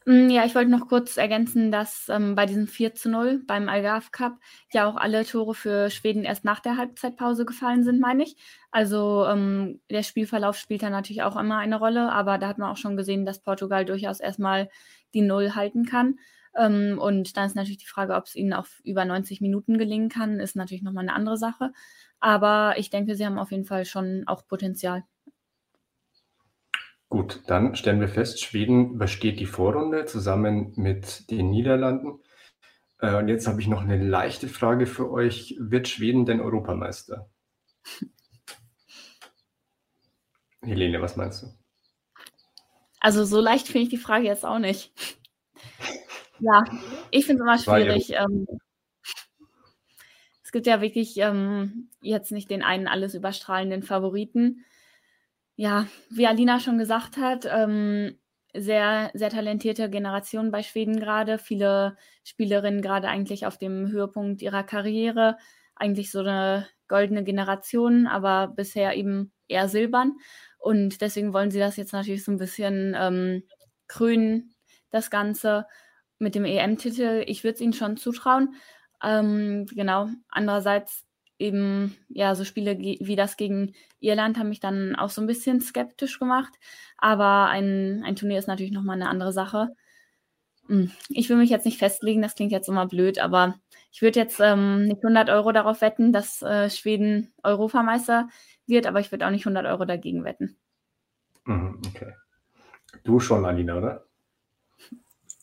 Mm, 0.06 0.30
ja, 0.30 0.46
ich 0.46 0.56
wollte 0.56 0.72
noch 0.72 0.88
kurz 0.88 1.18
ergänzen, 1.18 1.72
dass 1.72 2.08
ähm, 2.10 2.36
bei 2.36 2.46
diesem 2.46 2.68
4 2.68 2.96
zu 2.96 3.10
0 3.10 3.44
beim 3.46 3.68
Algarve 3.70 4.10
Cup 4.12 4.38
ja 4.74 4.86
auch 4.88 4.96
alle 4.96 5.26
Tore 5.26 5.54
für 5.54 5.90
Schweden 5.90 6.24
erst 6.24 6.46
nach 6.46 6.60
der 6.62 6.78
Halbzeitpause 6.78 7.46
gefallen 7.46 7.84
sind, 7.84 8.00
meine 8.00 8.24
ich. 8.24 8.38
Also 8.72 9.26
ähm, 9.26 9.82
der 9.90 10.04
Spielverlauf 10.04 10.58
spielt 10.58 10.84
da 10.84 10.90
natürlich 10.90 11.24
auch 11.24 11.36
immer 11.36 11.58
eine 11.58 11.78
Rolle, 11.78 12.12
aber 12.12 12.38
da 12.38 12.48
hat 12.48 12.58
man 12.58 12.72
auch 12.72 12.78
schon 12.78 12.96
gesehen, 12.98 13.26
dass 13.26 13.42
Portugal 13.42 13.86
durchaus 13.86 14.20
erstmal 14.22 14.70
die 15.14 15.22
Null 15.22 15.54
halten 15.56 15.86
kann. 15.86 16.18
Ähm, 16.56 16.98
und 17.00 17.36
dann 17.38 17.46
ist 17.46 17.56
natürlich 17.56 17.78
die 17.80 17.86
Frage, 17.88 18.16
ob 18.16 18.26
es 18.26 18.36
ihnen 18.36 18.54
auf 18.54 18.80
über 18.84 19.04
90 19.06 19.42
Minuten 19.42 19.78
gelingen 19.78 20.10
kann, 20.10 20.40
ist 20.40 20.56
natürlich 20.56 20.82
nochmal 20.84 21.04
eine 21.04 21.14
andere 21.14 21.38
Sache. 21.38 21.72
Aber 22.22 22.76
ich 22.78 22.90
denke, 22.90 23.16
sie 23.16 23.26
haben 23.26 23.38
auf 23.40 23.52
jeden 23.52 23.66
Fall 23.66 23.86
schon 23.86 24.24
auch 24.28 24.46
Potenzial. 24.48 25.04
Gut, 27.10 27.42
dann 27.48 27.76
stellen 27.76 28.00
wir 28.00 28.08
fest, 28.08 28.40
Schweden 28.40 28.94
übersteht 28.94 29.40
die 29.40 29.48
Vorrunde 29.48 30.06
zusammen 30.06 30.74
mit 30.76 31.30
den 31.32 31.50
Niederlanden. 31.50 32.22
Äh, 33.00 33.16
und 33.16 33.28
jetzt 33.30 33.48
habe 33.48 33.60
ich 33.60 33.68
noch 33.68 33.82
eine 33.82 33.98
leichte 33.98 34.48
Frage 34.48 34.86
für 34.86 35.10
euch. 35.12 35.56
Wird 35.60 35.88
Schweden 35.88 36.26
denn 36.26 36.40
Europameister? 36.40 37.28
Helene, 40.62 41.02
was 41.02 41.16
meinst 41.16 41.42
du? 41.42 41.48
Also 43.00 43.24
so 43.24 43.40
leicht 43.40 43.68
finde 43.68 43.84
ich 43.84 43.90
die 43.90 43.98
Frage 43.98 44.26
jetzt 44.26 44.46
auch 44.46 44.60
nicht. 44.60 44.92
Ja, 46.40 46.64
ich 47.10 47.26
finde 47.26 47.44
es 47.44 47.48
immer 47.48 47.58
schwierig. 47.58 48.12
Ähm, 48.12 48.46
es 50.44 50.52
gibt 50.52 50.68
ja 50.68 50.82
wirklich 50.82 51.18
ähm, 51.18 51.90
jetzt 52.02 52.32
nicht 52.32 52.52
den 52.52 52.62
einen 52.62 52.88
alles 52.88 53.14
überstrahlenden 53.16 53.84
Favoriten 53.84 54.66
ja, 55.60 55.88
wie 56.10 56.26
Alina 56.26 56.62
schon 56.62 56.78
gesagt 56.78 57.18
hat, 57.18 57.46
ähm, 57.46 58.18
sehr, 58.56 59.12
sehr 59.14 59.30
talentierte 59.30 59.90
Generation 59.90 60.52
bei 60.52 60.64
Schweden 60.64 61.02
gerade. 61.02 61.38
Viele 61.38 61.98
Spielerinnen 62.24 62.82
gerade 62.82 63.10
eigentlich 63.10 63.46
auf 63.46 63.58
dem 63.58 63.90
Höhepunkt 63.92 64.42
ihrer 64.42 64.64
Karriere. 64.64 65.36
Eigentlich 65.76 66.12
so 66.12 66.20
eine 66.20 66.66
goldene 66.88 67.26
Generation, 67.26 68.08
aber 68.08 68.48
bisher 68.48 68.96
eben 68.96 69.34
eher 69.50 69.68
silbern. 69.68 70.14
Und 70.60 71.02
deswegen 71.02 71.34
wollen 71.34 71.52
sie 71.52 71.60
das 71.60 71.76
jetzt 71.76 71.92
natürlich 71.92 72.24
so 72.24 72.32
ein 72.32 72.38
bisschen 72.38 72.96
ähm, 72.98 73.44
krönen, 73.90 74.56
das 74.92 75.12
Ganze 75.12 75.66
mit 76.20 76.36
dem 76.36 76.46
EM-Titel. 76.46 77.26
Ich 77.28 77.44
würde 77.44 77.56
es 77.56 77.62
ihnen 77.62 77.74
schon 77.74 77.98
zutrauen. 77.98 78.56
Ähm, 79.04 79.66
genau. 79.66 80.08
Andererseits 80.30 81.06
eben, 81.40 81.96
ja, 82.10 82.36
so 82.36 82.44
Spiele 82.44 82.78
wie 82.78 83.16
das 83.16 83.38
gegen 83.38 83.74
Irland 84.00 84.38
haben 84.38 84.50
mich 84.50 84.60
dann 84.60 84.96
auch 84.96 85.10
so 85.10 85.22
ein 85.22 85.28
bisschen 85.28 85.62
skeptisch 85.62 86.20
gemacht. 86.20 86.54
Aber 86.98 87.48
ein, 87.48 88.04
ein 88.06 88.16
Turnier 88.16 88.40
ist 88.40 88.48
natürlich 88.48 88.72
nochmal 88.72 88.98
eine 88.98 89.10
andere 89.10 89.32
Sache. 89.32 89.70
Hm, 90.68 90.92
ich 91.10 91.30
will 91.30 91.38
mich 91.38 91.50
jetzt 91.50 91.66
nicht 91.66 91.80
festlegen, 91.80 92.22
das 92.22 92.36
klingt 92.36 92.52
jetzt 92.52 92.70
immer 92.70 92.86
blöd, 92.88 93.20
aber 93.20 93.56
ich 93.92 94.02
würde 94.02 94.20
jetzt 94.20 94.40
ähm, 94.40 94.84
nicht 94.84 95.04
100 95.04 95.30
Euro 95.30 95.52
darauf 95.52 95.82
wetten, 95.82 96.14
dass 96.14 96.42
äh, 96.44 96.70
Schweden 96.70 97.34
Europameister 97.44 98.30
wird, 98.68 98.86
aber 98.86 99.00
ich 99.00 99.12
würde 99.12 99.26
auch 99.26 99.32
nicht 99.32 99.46
100 99.46 99.66
Euro 99.66 99.86
dagegen 99.86 100.24
wetten. 100.24 100.58
Mhm, 101.46 101.82
okay. 101.88 102.14
Du 103.04 103.20
schon, 103.20 103.46
Alina, 103.46 103.78
oder? 103.78 104.09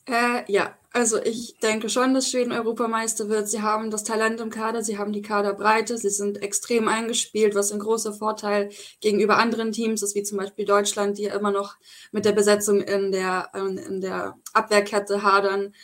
Äh, 0.07 0.49
ja, 0.51 0.77
also 0.93 1.21
ich 1.21 1.57
denke 1.59 1.89
schon, 1.89 2.13
dass 2.13 2.29
Schweden 2.31 2.53
Europameister 2.53 3.27
wird. 3.29 3.49
Sie 3.49 3.61
haben 3.61 3.91
das 3.91 4.05
Talent 4.05 4.39
im 4.39 4.49
Kader, 4.49 4.81
sie 4.81 4.97
haben 4.97 5.11
die 5.11 5.21
Kaderbreite, 5.21 5.97
sie 5.97 6.09
sind 6.09 6.41
extrem 6.41 6.87
eingespielt, 6.87 7.55
was 7.55 7.71
ein 7.73 7.79
großer 7.79 8.13
Vorteil 8.13 8.69
gegenüber 9.01 9.37
anderen 9.37 9.73
Teams 9.73 10.01
ist, 10.01 10.15
wie 10.15 10.23
zum 10.23 10.37
Beispiel 10.37 10.65
Deutschland, 10.65 11.17
die 11.17 11.23
ja 11.23 11.35
immer 11.35 11.51
noch 11.51 11.75
mit 12.11 12.23
der 12.25 12.31
Besetzung 12.31 12.81
in 12.81 13.11
der, 13.11 13.51
in 13.53 13.99
der 14.01 14.37
Abwehrkette 14.53 15.23
hadern. 15.23 15.75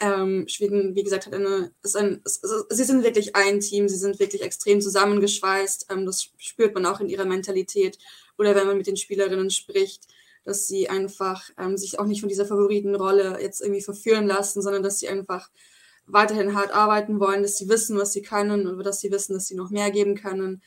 Ähm, 0.00 0.46
Schweden, 0.48 0.94
wie 0.94 1.02
gesagt, 1.02 1.26
hat 1.26 1.34
eine, 1.34 1.72
ist 1.82 1.96
ein, 1.96 2.22
ist, 2.24 2.46
sie 2.70 2.84
sind 2.84 3.02
wirklich 3.04 3.36
ein 3.36 3.60
Team, 3.60 3.88
sie 3.88 3.98
sind 3.98 4.20
wirklich 4.20 4.42
extrem 4.42 4.80
zusammengeschweißt. 4.80 5.86
Ähm, 5.90 6.06
das 6.06 6.30
spürt 6.38 6.74
man 6.74 6.86
auch 6.86 7.00
in 7.00 7.08
ihrer 7.08 7.24
Mentalität 7.24 7.98
oder 8.38 8.54
wenn 8.54 8.66
man 8.66 8.78
mit 8.78 8.86
den 8.86 8.96
Spielerinnen 8.96 9.50
spricht 9.50 10.04
dass 10.44 10.66
sie 10.66 10.88
einfach 10.88 11.50
ähm, 11.58 11.76
sich 11.76 11.98
auch 11.98 12.06
nicht 12.06 12.20
von 12.20 12.28
dieser 12.28 12.46
Favoritenrolle 12.46 13.40
jetzt 13.40 13.60
irgendwie 13.60 13.82
verführen 13.82 14.26
lassen, 14.26 14.62
sondern 14.62 14.82
dass 14.82 14.98
sie 14.98 15.08
einfach 15.08 15.50
weiterhin 16.06 16.54
hart 16.54 16.72
arbeiten 16.72 17.20
wollen, 17.20 17.42
dass 17.42 17.56
sie 17.56 17.68
wissen, 17.68 17.96
was 17.98 18.12
sie 18.12 18.22
können 18.22 18.66
und 18.66 18.84
dass 18.84 19.00
sie 19.00 19.10
wissen, 19.10 19.34
dass 19.34 19.46
sie 19.46 19.54
noch 19.54 19.70
mehr 19.70 19.90
geben 19.90 20.14
können. 20.14 20.62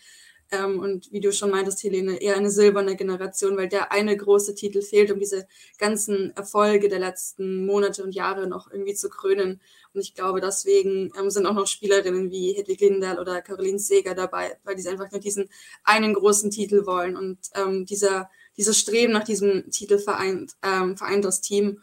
Ähm, 0.51 0.79
und 0.79 1.11
wie 1.11 1.21
du 1.21 1.31
schon 1.31 1.49
meintest, 1.49 1.83
Helene, 1.83 2.21
eher 2.21 2.37
eine 2.37 2.51
silberne 2.51 2.95
Generation, 2.95 3.57
weil 3.57 3.67
der 3.67 3.91
eine 3.91 4.15
große 4.15 4.53
Titel 4.53 4.81
fehlt, 4.81 5.11
um 5.11 5.19
diese 5.19 5.47
ganzen 5.79 6.35
Erfolge 6.35 6.87
der 6.87 6.99
letzten 6.99 7.65
Monate 7.65 8.03
und 8.03 8.13
Jahre 8.13 8.47
noch 8.47 8.71
irgendwie 8.71 8.93
zu 8.93 9.09
krönen. 9.09 9.59
Und 9.93 10.01
ich 10.01 10.13
glaube, 10.13 10.41
deswegen 10.41 11.11
ähm, 11.19 11.29
sind 11.31 11.47
auch 11.47 11.55
noch 11.55 11.67
Spielerinnen 11.67 12.29
wie 12.29 12.53
Hedwig 12.53 12.79
Lindahl 12.79 13.19
oder 13.19 13.41
Caroline 13.41 13.79
Seger 13.79 14.13
dabei, 14.13 14.57
weil 14.63 14.75
die 14.75 14.87
einfach 14.87 15.11
nur 15.11 15.19
diesen 15.19 15.49
einen 15.83 16.13
großen 16.13 16.51
Titel 16.51 16.85
wollen. 16.85 17.17
Und 17.17 17.39
ähm, 17.55 17.85
dieser 17.85 18.29
dieses 18.57 18.79
Streben 18.79 19.13
nach 19.13 19.23
diesem 19.23 19.69
Titel 19.69 19.97
vereint, 19.97 20.53
ähm, 20.63 20.97
vereint 20.97 21.25
das 21.25 21.41
Team. 21.41 21.81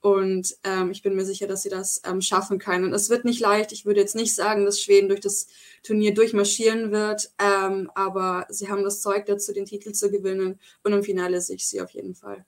Und 0.00 0.56
ähm, 0.64 0.90
ich 0.90 1.02
bin 1.02 1.14
mir 1.14 1.24
sicher, 1.24 1.46
dass 1.46 1.62
sie 1.62 1.68
das 1.68 2.02
ähm, 2.04 2.20
schaffen 2.20 2.58
können. 2.58 2.92
es 2.92 3.08
wird 3.08 3.24
nicht 3.24 3.40
leicht. 3.40 3.70
Ich 3.70 3.86
würde 3.86 4.00
jetzt 4.00 4.16
nicht 4.16 4.34
sagen, 4.34 4.64
dass 4.64 4.80
Schweden 4.80 5.08
durch 5.08 5.20
das 5.20 5.46
Turnier 5.84 6.12
durchmarschieren 6.12 6.90
wird, 6.90 7.30
ähm, 7.38 7.88
aber 7.94 8.46
sie 8.48 8.68
haben 8.68 8.82
das 8.82 9.00
Zeug 9.00 9.26
dazu, 9.26 9.52
den 9.52 9.64
Titel 9.64 9.92
zu 9.92 10.10
gewinnen. 10.10 10.58
Und 10.82 10.92
im 10.92 11.04
Finale 11.04 11.40
sehe 11.40 11.54
ich 11.56 11.68
sie 11.68 11.80
auf 11.80 11.90
jeden 11.90 12.16
Fall. 12.16 12.44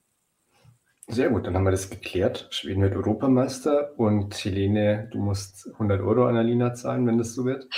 Sehr 1.06 1.28
gut, 1.28 1.46
dann 1.46 1.54
haben 1.54 1.64
wir 1.64 1.70
das 1.70 1.90
geklärt. 1.90 2.48
Schweden 2.50 2.82
wird 2.82 2.96
Europameister 2.96 3.96
und 3.98 4.34
Helene, 4.42 5.08
du 5.12 5.18
musst 5.18 5.68
100 5.74 6.00
Euro 6.00 6.24
an 6.24 6.36
Alina 6.36 6.74
zahlen, 6.74 7.06
wenn 7.06 7.18
das 7.18 7.34
so 7.34 7.44
wird. 7.44 7.68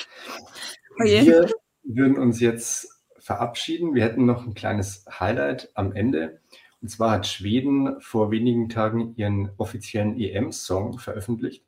Okay. 0.99 1.23
Oh 1.23 1.27
wir 1.27 1.51
würden 1.83 2.17
uns 2.17 2.41
jetzt 2.41 2.89
verabschieden. 3.27 3.95
Wir 3.95 4.05
hätten 4.05 4.25
noch 4.25 4.47
ein 4.47 4.55
kleines 4.55 5.05
Highlight 5.11 5.71
am 5.75 5.93
Ende. 5.93 6.41
Und 6.81 6.89
zwar 6.89 7.11
hat 7.11 7.27
Schweden 7.27 8.01
vor 8.01 8.31
wenigen 8.31 8.69
Tagen 8.69 9.15
ihren 9.17 9.51
offiziellen 9.57 10.17
EM-Song 10.17 11.01
veröffentlicht. 11.01 11.65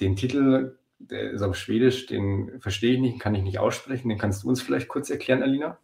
Den 0.00 0.16
Titel, 0.16 0.76
der 0.98 1.30
ist 1.30 1.42
auf 1.42 1.54
Schwedisch, 1.54 2.06
den 2.06 2.60
verstehe 2.60 2.94
ich 2.94 3.00
nicht, 3.00 3.20
kann 3.20 3.36
ich 3.36 3.44
nicht 3.44 3.60
aussprechen. 3.60 4.08
Den 4.08 4.18
kannst 4.18 4.42
du 4.42 4.48
uns 4.48 4.60
vielleicht 4.60 4.88
kurz 4.88 5.08
erklären, 5.08 5.44
Alina? 5.44 5.78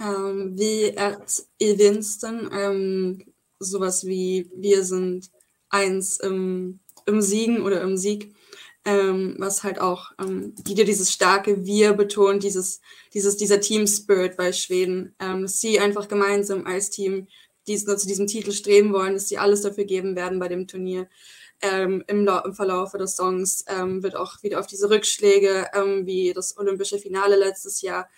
Ähm, 0.00 0.58
wie 0.58 0.98
at 0.98 1.44
i 1.62 1.78
vinsten, 1.78 2.48
ähm, 2.52 3.24
sowas 3.60 4.04
wie 4.04 4.50
wir 4.56 4.82
sind 4.82 5.30
eins 5.70 6.18
im, 6.18 6.80
im 7.06 7.20
Siegen 7.20 7.62
oder 7.62 7.82
im 7.82 7.96
Sieg 7.96 8.34
ähm, 8.84 9.36
was 9.38 9.64
halt 9.64 9.80
auch 9.80 10.12
ähm, 10.20 10.54
wieder 10.64 10.84
dieses 10.84 11.12
starke 11.12 11.64
Wir 11.64 11.92
betont, 11.92 12.42
dieses, 12.42 12.80
dieses, 13.12 13.36
dieser 13.36 13.60
Team 13.60 13.86
Spirit 13.86 14.36
bei 14.36 14.52
Schweden, 14.52 15.14
ähm, 15.18 15.42
dass 15.42 15.60
sie 15.60 15.80
einfach 15.80 16.08
gemeinsam 16.08 16.66
als 16.66 16.90
Team 16.90 17.26
dies, 17.66 17.84
zu 17.84 18.06
diesem 18.06 18.26
Titel 18.26 18.52
streben 18.52 18.92
wollen, 18.92 19.14
dass 19.14 19.28
sie 19.28 19.38
alles 19.38 19.62
dafür 19.62 19.84
geben 19.84 20.16
werden 20.16 20.38
bei 20.38 20.48
dem 20.48 20.66
Turnier. 20.66 21.08
Ähm, 21.60 22.04
im, 22.06 22.26
im 22.28 22.54
Verlauf 22.54 22.92
des 22.92 23.16
Songs 23.16 23.64
ähm, 23.68 24.02
wird 24.02 24.14
auch 24.16 24.42
wieder 24.42 24.60
auf 24.60 24.66
diese 24.66 24.90
Rückschläge 24.90 25.66
ähm, 25.74 26.06
wie 26.06 26.32
das 26.32 26.56
olympische 26.56 26.98
Finale 26.98 27.36
letztes 27.36 27.82
Jahr 27.82 28.08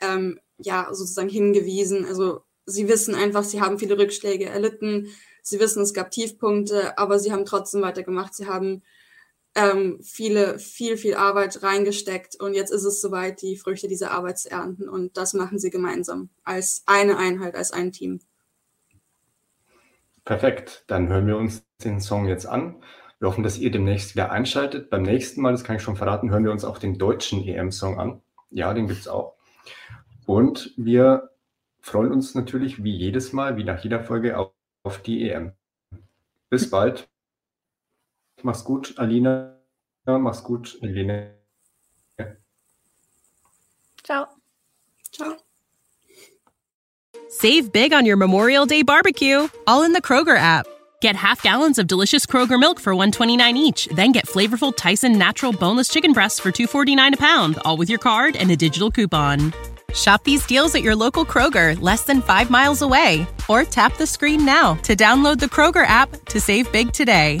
ähm, 0.00 0.40
ja 0.58 0.88
sozusagen 0.92 1.28
hingewiesen. 1.28 2.04
Also 2.04 2.42
sie 2.66 2.88
wissen 2.88 3.14
einfach, 3.14 3.44
sie 3.44 3.60
haben 3.60 3.78
viele 3.78 3.98
Rückschläge 3.98 4.46
erlitten. 4.46 5.08
Sie 5.42 5.60
wissen, 5.60 5.82
es 5.82 5.94
gab 5.94 6.10
Tiefpunkte, 6.10 6.98
aber 6.98 7.18
sie 7.18 7.32
haben 7.32 7.46
trotzdem 7.46 7.82
weitergemacht. 7.82 8.34
Sie 8.34 8.46
haben 8.46 8.82
ähm, 9.58 9.98
viele, 10.02 10.58
viel, 10.58 10.96
viel 10.96 11.14
Arbeit 11.14 11.62
reingesteckt 11.62 12.40
und 12.40 12.54
jetzt 12.54 12.70
ist 12.70 12.84
es 12.84 13.00
soweit, 13.00 13.42
die 13.42 13.56
Früchte 13.56 13.88
dieser 13.88 14.12
Arbeit 14.12 14.38
zu 14.38 14.50
ernten 14.50 14.88
und 14.88 15.16
das 15.16 15.34
machen 15.34 15.58
sie 15.58 15.70
gemeinsam 15.70 16.30
als 16.44 16.84
eine 16.86 17.18
Einheit, 17.18 17.56
als 17.56 17.72
ein 17.72 17.90
Team. 17.90 18.20
Perfekt, 20.24 20.84
dann 20.86 21.08
hören 21.08 21.26
wir 21.26 21.36
uns 21.36 21.64
den 21.82 22.00
Song 22.00 22.28
jetzt 22.28 22.46
an. 22.46 22.82
Wir 23.18 23.28
hoffen, 23.28 23.42
dass 23.42 23.58
ihr 23.58 23.70
demnächst 23.70 24.14
wieder 24.14 24.30
einschaltet. 24.30 24.90
Beim 24.90 25.02
nächsten 25.02 25.40
Mal, 25.40 25.52
das 25.52 25.64
kann 25.64 25.76
ich 25.76 25.82
schon 25.82 25.96
verraten, 25.96 26.30
hören 26.30 26.44
wir 26.44 26.52
uns 26.52 26.64
auch 26.64 26.78
den 26.78 26.98
deutschen 26.98 27.42
EM-Song 27.42 27.98
an. 27.98 28.22
Ja, 28.50 28.72
den 28.74 28.86
gibt 28.86 29.00
es 29.00 29.08
auch. 29.08 29.34
Und 30.26 30.72
wir 30.76 31.30
freuen 31.80 32.12
uns 32.12 32.34
natürlich 32.34 32.84
wie 32.84 32.94
jedes 32.94 33.32
Mal, 33.32 33.56
wie 33.56 33.64
nach 33.64 33.82
jeder 33.82 34.04
Folge 34.04 34.38
auf, 34.38 34.52
auf 34.84 35.02
die 35.02 35.28
EM. 35.28 35.52
Bis 36.48 36.70
bald. 36.70 37.08
Mach's 38.42 38.62
gut, 38.62 38.92
Alina. 38.98 39.54
Mach's 40.06 40.40
gut, 40.40 40.68
Helene. 40.82 41.30
Ciao. 44.04 44.28
Ciao. 45.12 45.36
Save 47.28 47.72
big 47.72 47.92
on 47.92 48.06
your 48.06 48.16
Memorial 48.16 48.64
Day 48.64 48.82
barbecue, 48.82 49.48
all 49.66 49.82
in 49.82 49.92
the 49.92 50.00
Kroger 50.00 50.38
app. 50.38 50.66
Get 51.00 51.14
half 51.14 51.42
gallons 51.42 51.78
of 51.78 51.86
delicious 51.86 52.26
Kroger 52.26 52.58
milk 52.58 52.80
for 52.80 52.94
129 52.94 53.56
each, 53.56 53.86
then 53.94 54.12
get 54.12 54.26
flavorful 54.26 54.74
Tyson 54.74 55.18
natural 55.18 55.52
boneless 55.52 55.88
chicken 55.88 56.12
breasts 56.12 56.40
for 56.40 56.50
249 56.50 57.14
a 57.14 57.16
pound, 57.16 57.58
all 57.64 57.76
with 57.76 57.88
your 57.88 58.00
card 58.00 58.34
and 58.34 58.50
a 58.50 58.56
digital 58.56 58.90
coupon. 58.90 59.52
Shop 59.94 60.24
these 60.24 60.46
deals 60.46 60.74
at 60.74 60.82
your 60.82 60.96
local 60.96 61.24
Kroger, 61.24 61.80
less 61.80 62.02
than 62.02 62.20
5 62.20 62.50
miles 62.50 62.82
away, 62.82 63.26
or 63.48 63.64
tap 63.64 63.96
the 63.96 64.06
screen 64.06 64.44
now 64.44 64.74
to 64.82 64.96
download 64.96 65.38
the 65.38 65.46
Kroger 65.46 65.86
app 65.86 66.10
to 66.26 66.40
save 66.40 66.70
big 66.72 66.92
today. 66.92 67.40